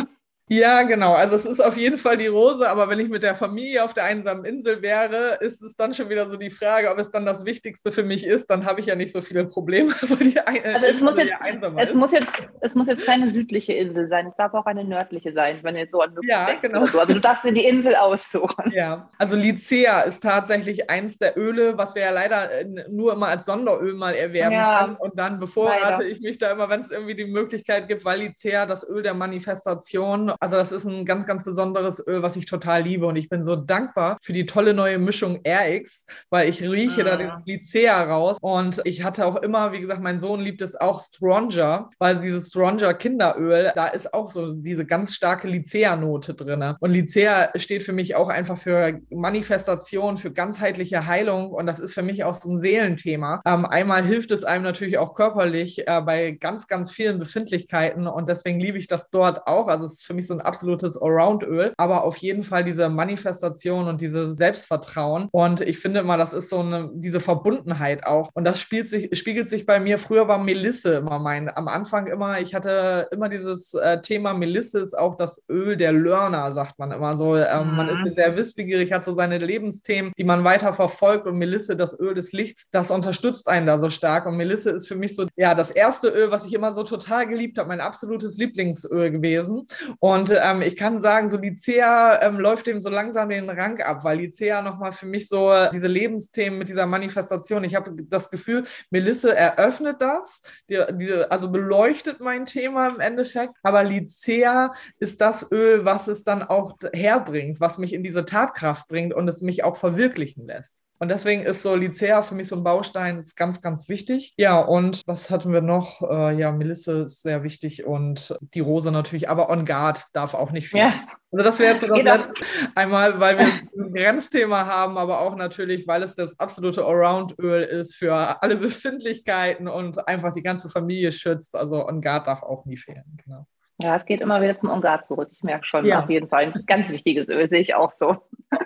Ja, 0.48 0.82
genau. 0.82 1.14
Also 1.14 1.36
es 1.36 1.46
ist 1.46 1.60
auf 1.60 1.76
jeden 1.76 1.98
Fall 1.98 2.16
die 2.16 2.26
Rose, 2.26 2.68
aber 2.68 2.88
wenn 2.88 2.98
ich 2.98 3.08
mit 3.08 3.22
der 3.22 3.34
Familie 3.34 3.84
auf 3.84 3.94
der 3.94 4.04
einsamen 4.04 4.44
Insel 4.44 4.82
wäre, 4.82 5.38
ist 5.40 5.62
es 5.62 5.76
dann 5.76 5.94
schon 5.94 6.10
wieder 6.10 6.28
so 6.28 6.36
die 6.36 6.50
Frage, 6.50 6.90
ob 6.90 6.98
es 6.98 7.10
dann 7.10 7.24
das 7.24 7.44
Wichtigste 7.44 7.92
für 7.92 8.02
mich 8.02 8.26
ist. 8.26 8.50
Dann 8.50 8.66
habe 8.66 8.80
ich 8.80 8.86
ja 8.86 8.94
nicht 8.94 9.12
so 9.12 9.20
viele 9.20 9.46
Probleme. 9.46 9.94
also 10.02 10.86
es 10.86 11.00
muss, 11.00 11.16
jetzt, 11.16 11.38
es, 11.76 11.94
muss 11.94 12.12
jetzt, 12.12 12.50
es 12.60 12.74
muss 12.74 12.88
jetzt 12.88 13.04
keine 13.04 13.30
südliche 13.30 13.72
Insel 13.72 14.08
sein, 14.08 14.26
es 14.26 14.36
darf 14.36 14.52
auch 14.54 14.66
eine 14.66 14.84
nördliche 14.84 15.32
sein, 15.32 15.60
wenn 15.62 15.74
du 15.74 15.80
jetzt 15.80 15.92
so 15.92 16.00
an 16.00 16.14
Ja, 16.22 16.52
genau. 16.60 16.84
So. 16.86 17.00
Also 17.00 17.14
du 17.14 17.20
darfst 17.20 17.44
dir 17.44 17.52
die 17.52 17.64
Insel 17.64 17.94
aussuchen. 17.94 18.72
Ja, 18.72 19.10
also 19.18 19.36
Lycea 19.36 20.02
ist 20.02 20.22
tatsächlich 20.22 20.90
eins 20.90 21.18
der 21.18 21.38
Öle, 21.38 21.78
was 21.78 21.94
wir 21.94 22.02
ja 22.02 22.10
leider 22.10 22.50
äh, 22.50 22.66
nur 22.90 23.12
immer 23.12 23.28
als 23.28 23.46
Sonderöl 23.46 23.94
mal 23.94 24.14
erwerben 24.14 24.54
ja, 24.54 24.84
können. 24.84 24.96
Und 24.96 25.18
dann 25.18 25.38
bevorrate 25.38 26.02
leider. 26.02 26.06
ich 26.06 26.20
mich 26.20 26.38
da 26.38 26.50
immer, 26.50 26.68
wenn 26.68 26.80
es 26.80 26.90
irgendwie 26.90 27.14
die 27.14 27.26
Möglichkeit 27.26 27.88
gibt, 27.88 28.04
weil 28.04 28.20
Lycea 28.20 28.66
das 28.66 28.86
Öl 28.88 29.02
der 29.02 29.14
Manifestation 29.14 30.31
also 30.40 30.56
das 30.56 30.72
ist 30.72 30.84
ein 30.84 31.04
ganz, 31.04 31.26
ganz 31.26 31.44
besonderes 31.44 32.04
Öl, 32.06 32.22
was 32.22 32.36
ich 32.36 32.46
total 32.46 32.82
liebe. 32.82 33.06
Und 33.06 33.16
ich 33.16 33.28
bin 33.28 33.44
so 33.44 33.56
dankbar 33.56 34.18
für 34.22 34.32
die 34.32 34.46
tolle 34.46 34.74
neue 34.74 34.98
Mischung 34.98 35.40
RX, 35.46 36.06
weil 36.30 36.48
ich 36.48 36.62
rieche 36.62 37.02
ah. 37.02 37.04
da 37.04 37.16
dieses 37.16 37.46
Lycea 37.46 38.02
raus. 38.02 38.38
Und 38.40 38.80
ich 38.84 39.04
hatte 39.04 39.26
auch 39.26 39.36
immer, 39.36 39.72
wie 39.72 39.80
gesagt, 39.80 40.02
mein 40.02 40.18
Sohn 40.18 40.40
liebt 40.40 40.62
es 40.62 40.76
auch 40.76 41.00
Stronger, 41.00 41.90
weil 41.98 42.20
dieses 42.20 42.48
Stronger 42.48 42.94
Kinderöl, 42.94 43.72
da 43.74 43.88
ist 43.88 44.14
auch 44.14 44.30
so 44.30 44.52
diese 44.52 44.84
ganz 44.84 45.14
starke 45.14 45.48
Lycea-Note 45.48 46.34
drin. 46.34 46.74
Und 46.80 46.92
Lycea 46.92 47.50
steht 47.56 47.82
für 47.82 47.92
mich 47.92 48.14
auch 48.14 48.28
einfach 48.28 48.58
für 48.58 49.00
Manifestation, 49.10 50.16
für 50.16 50.32
ganzheitliche 50.32 51.06
Heilung. 51.06 51.50
Und 51.52 51.66
das 51.66 51.78
ist 51.78 51.94
für 51.94 52.02
mich 52.02 52.24
auch 52.24 52.34
so 52.34 52.50
ein 52.50 52.60
Seelenthema. 52.60 53.42
Ähm, 53.44 53.66
einmal 53.66 54.04
hilft 54.04 54.30
es 54.30 54.44
einem 54.44 54.64
natürlich 54.64 54.98
auch 54.98 55.14
körperlich 55.14 55.86
äh, 55.86 56.00
bei 56.00 56.32
ganz, 56.32 56.66
ganz 56.66 56.90
vielen 56.90 57.18
Befindlichkeiten. 57.18 58.06
Und 58.06 58.28
deswegen 58.28 58.60
liebe 58.60 58.78
ich 58.78 58.86
das 58.86 59.10
dort 59.10 59.46
auch. 59.46 59.68
Also 59.68 59.86
es 59.86 59.94
ist 59.94 60.06
für 60.06 60.14
mich 60.14 60.21
so 60.26 60.32
so 60.32 60.38
ein 60.38 60.44
absolutes 60.44 61.00
Allround-Öl, 61.00 61.72
aber 61.76 62.04
auf 62.04 62.16
jeden 62.16 62.42
Fall 62.42 62.64
diese 62.64 62.88
Manifestation 62.88 63.86
und 63.88 64.00
dieses 64.00 64.36
Selbstvertrauen. 64.36 65.28
Und 65.30 65.60
ich 65.60 65.78
finde 65.78 66.00
immer, 66.00 66.16
das 66.16 66.32
ist 66.32 66.48
so 66.48 66.60
eine, 66.60 66.90
diese 66.94 67.20
Verbundenheit 67.20 68.06
auch. 68.06 68.30
Und 68.34 68.44
das 68.44 68.58
spielt 68.58 68.88
sich, 68.88 69.16
spiegelt 69.18 69.48
sich 69.48 69.66
bei 69.66 69.78
mir. 69.78 69.98
Früher 69.98 70.28
war 70.28 70.38
Melisse 70.38 70.94
immer 70.94 71.18
mein, 71.18 71.54
am 71.54 71.68
Anfang 71.68 72.06
immer, 72.06 72.40
ich 72.40 72.54
hatte 72.54 73.08
immer 73.10 73.28
dieses 73.28 73.74
äh, 73.74 74.00
Thema, 74.00 74.34
Melisse 74.34 74.80
ist 74.80 74.98
auch 74.98 75.16
das 75.16 75.44
Öl 75.48 75.76
der 75.76 75.92
Learner, 75.92 76.52
sagt 76.52 76.78
man 76.78 76.92
immer 76.92 77.16
so. 77.16 77.36
Ähm, 77.36 77.70
mhm. 77.70 77.76
Man 77.76 77.88
ist 77.88 78.04
mhm. 78.04 78.14
sehr 78.14 78.36
wissbegierig, 78.36 78.92
hat 78.92 79.04
so 79.04 79.14
seine 79.14 79.38
Lebensthemen, 79.38 80.12
die 80.16 80.24
man 80.24 80.44
weiter 80.44 80.72
verfolgt. 80.72 81.26
Und 81.26 81.36
Melisse, 81.36 81.76
das 81.76 81.98
Öl 81.98 82.14
des 82.14 82.32
Lichts, 82.32 82.68
das 82.70 82.90
unterstützt 82.90 83.48
einen 83.48 83.66
da 83.66 83.78
so 83.78 83.90
stark. 83.90 84.26
Und 84.26 84.36
Melisse 84.36 84.70
ist 84.70 84.88
für 84.88 84.96
mich 84.96 85.14
so, 85.14 85.26
ja, 85.36 85.54
das 85.54 85.70
erste 85.70 86.08
Öl, 86.08 86.30
was 86.30 86.46
ich 86.46 86.54
immer 86.54 86.72
so 86.72 86.82
total 86.84 87.26
geliebt 87.26 87.58
habe, 87.58 87.68
mein 87.68 87.80
absolutes 87.80 88.38
Lieblingsöl 88.38 89.10
gewesen. 89.10 89.66
Und 90.00 90.11
und 90.12 90.30
ähm, 90.30 90.60
ich 90.60 90.76
kann 90.76 91.00
sagen, 91.00 91.28
so 91.30 91.38
Lycea 91.38 92.20
ähm, 92.22 92.38
läuft 92.38 92.66
dem 92.66 92.80
so 92.80 92.90
langsam 92.90 93.30
den 93.30 93.48
Rang 93.48 93.80
ab, 93.80 94.04
weil 94.04 94.18
Lycea 94.18 94.60
nochmal 94.60 94.92
für 94.92 95.06
mich 95.06 95.28
so 95.28 95.50
diese 95.72 95.86
Lebensthemen 95.86 96.58
mit 96.58 96.68
dieser 96.68 96.86
Manifestation, 96.86 97.64
ich 97.64 97.74
habe 97.74 97.94
das 98.08 98.28
Gefühl, 98.28 98.64
Melisse 98.90 99.34
eröffnet 99.34 100.02
das, 100.02 100.42
die, 100.68 100.78
die, 100.98 101.12
also 101.30 101.50
beleuchtet 101.50 102.20
mein 102.20 102.44
Thema 102.44 102.88
im 102.88 103.00
Endeffekt, 103.00 103.54
aber 103.62 103.84
Lycea 103.84 104.74
ist 104.98 105.22
das 105.22 105.50
Öl, 105.50 105.86
was 105.86 106.08
es 106.08 106.24
dann 106.24 106.42
auch 106.42 106.76
herbringt, 106.92 107.60
was 107.60 107.78
mich 107.78 107.94
in 107.94 108.04
diese 108.04 108.26
Tatkraft 108.26 108.88
bringt 108.88 109.14
und 109.14 109.28
es 109.28 109.40
mich 109.40 109.64
auch 109.64 109.76
verwirklichen 109.76 110.46
lässt. 110.46 110.81
Und 111.02 111.08
deswegen 111.08 111.42
ist 111.42 111.64
so 111.64 111.74
Lycea 111.74 112.22
für 112.22 112.36
mich 112.36 112.46
so 112.46 112.54
ein 112.54 112.62
Baustein, 112.62 113.18
ist 113.18 113.34
ganz, 113.34 113.60
ganz 113.60 113.88
wichtig. 113.88 114.34
Ja, 114.36 114.60
und 114.60 115.00
was 115.04 115.30
hatten 115.30 115.52
wir 115.52 115.60
noch? 115.60 116.00
Äh, 116.08 116.38
ja, 116.38 116.52
Melisse 116.52 117.00
ist 117.00 117.22
sehr 117.22 117.42
wichtig 117.42 117.84
und 117.84 118.38
die 118.40 118.60
Rose 118.60 118.92
natürlich, 118.92 119.28
aber 119.28 119.50
On 119.50 119.64
Guard 119.64 120.06
darf 120.12 120.34
auch 120.34 120.52
nicht 120.52 120.68
fehlen. 120.68 120.92
Ja. 120.92 121.08
Also 121.32 121.44
das 121.44 121.58
wäre 121.58 121.72
jetzt 121.72 121.80
so 121.80 121.88
das 121.88 121.98
genau. 121.98 122.14
letzte 122.14 122.44
einmal, 122.76 123.18
weil 123.18 123.36
wir 123.36 123.46
ein 123.46 123.92
Grenzthema 123.92 124.64
haben, 124.64 124.96
aber 124.96 125.22
auch 125.22 125.34
natürlich, 125.34 125.88
weil 125.88 126.04
es 126.04 126.14
das 126.14 126.38
absolute 126.38 126.84
Allround-Öl 126.84 127.64
ist 127.64 127.96
für 127.96 128.40
alle 128.40 128.54
Befindlichkeiten 128.68 129.66
und 129.66 130.06
einfach 130.06 130.30
die 130.30 130.44
ganze 130.44 130.68
Familie 130.68 131.10
schützt. 131.10 131.56
Also 131.56 131.84
On 131.84 132.00
Guard 132.00 132.28
darf 132.28 132.44
auch 132.44 132.64
nie 132.64 132.76
fehlen. 132.76 133.18
Genau. 133.24 133.48
Ja, 133.82 133.96
es 133.96 134.04
geht 134.04 134.20
immer 134.20 134.40
wieder 134.40 134.54
zum 134.54 134.70
On 134.70 134.80
Guard 134.80 135.04
zurück. 135.04 135.30
Ich 135.32 135.42
merke 135.42 135.66
schon, 135.66 135.84
ja. 135.84 136.04
auf 136.04 136.10
jeden 136.10 136.28
Fall 136.28 136.52
ein 136.54 136.64
ganz 136.64 136.90
wichtiges 136.90 137.28
Öl, 137.28 137.50
sehe 137.50 137.60
ich 137.60 137.74
auch 137.74 137.90
so. 137.90 138.18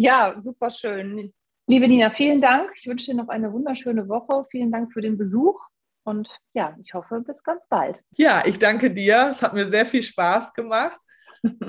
Ja, 0.00 0.36
super 0.38 0.70
schön. 0.70 1.34
Liebe 1.70 1.86
Nina, 1.86 2.10
vielen 2.10 2.40
Dank. 2.40 2.70
Ich 2.76 2.86
wünsche 2.86 3.10
dir 3.10 3.14
noch 3.14 3.28
eine 3.28 3.52
wunderschöne 3.52 4.08
Woche. 4.08 4.46
Vielen 4.50 4.72
Dank 4.72 4.90
für 4.90 5.02
den 5.02 5.18
Besuch. 5.18 5.60
Und 6.02 6.34
ja, 6.54 6.74
ich 6.80 6.94
hoffe, 6.94 7.20
bis 7.20 7.44
ganz 7.44 7.68
bald. 7.68 8.02
Ja, 8.16 8.42
ich 8.46 8.58
danke 8.58 8.90
dir. 8.90 9.28
Es 9.30 9.42
hat 9.42 9.52
mir 9.52 9.68
sehr 9.68 9.84
viel 9.84 10.02
Spaß 10.02 10.54
gemacht 10.54 10.98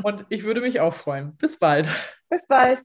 und 0.04 0.26
ich 0.30 0.44
würde 0.44 0.62
mich 0.62 0.80
auch 0.80 0.94
freuen. 0.94 1.36
Bis 1.36 1.60
bald. 1.60 1.90
Bis 2.30 2.48
bald. 2.48 2.80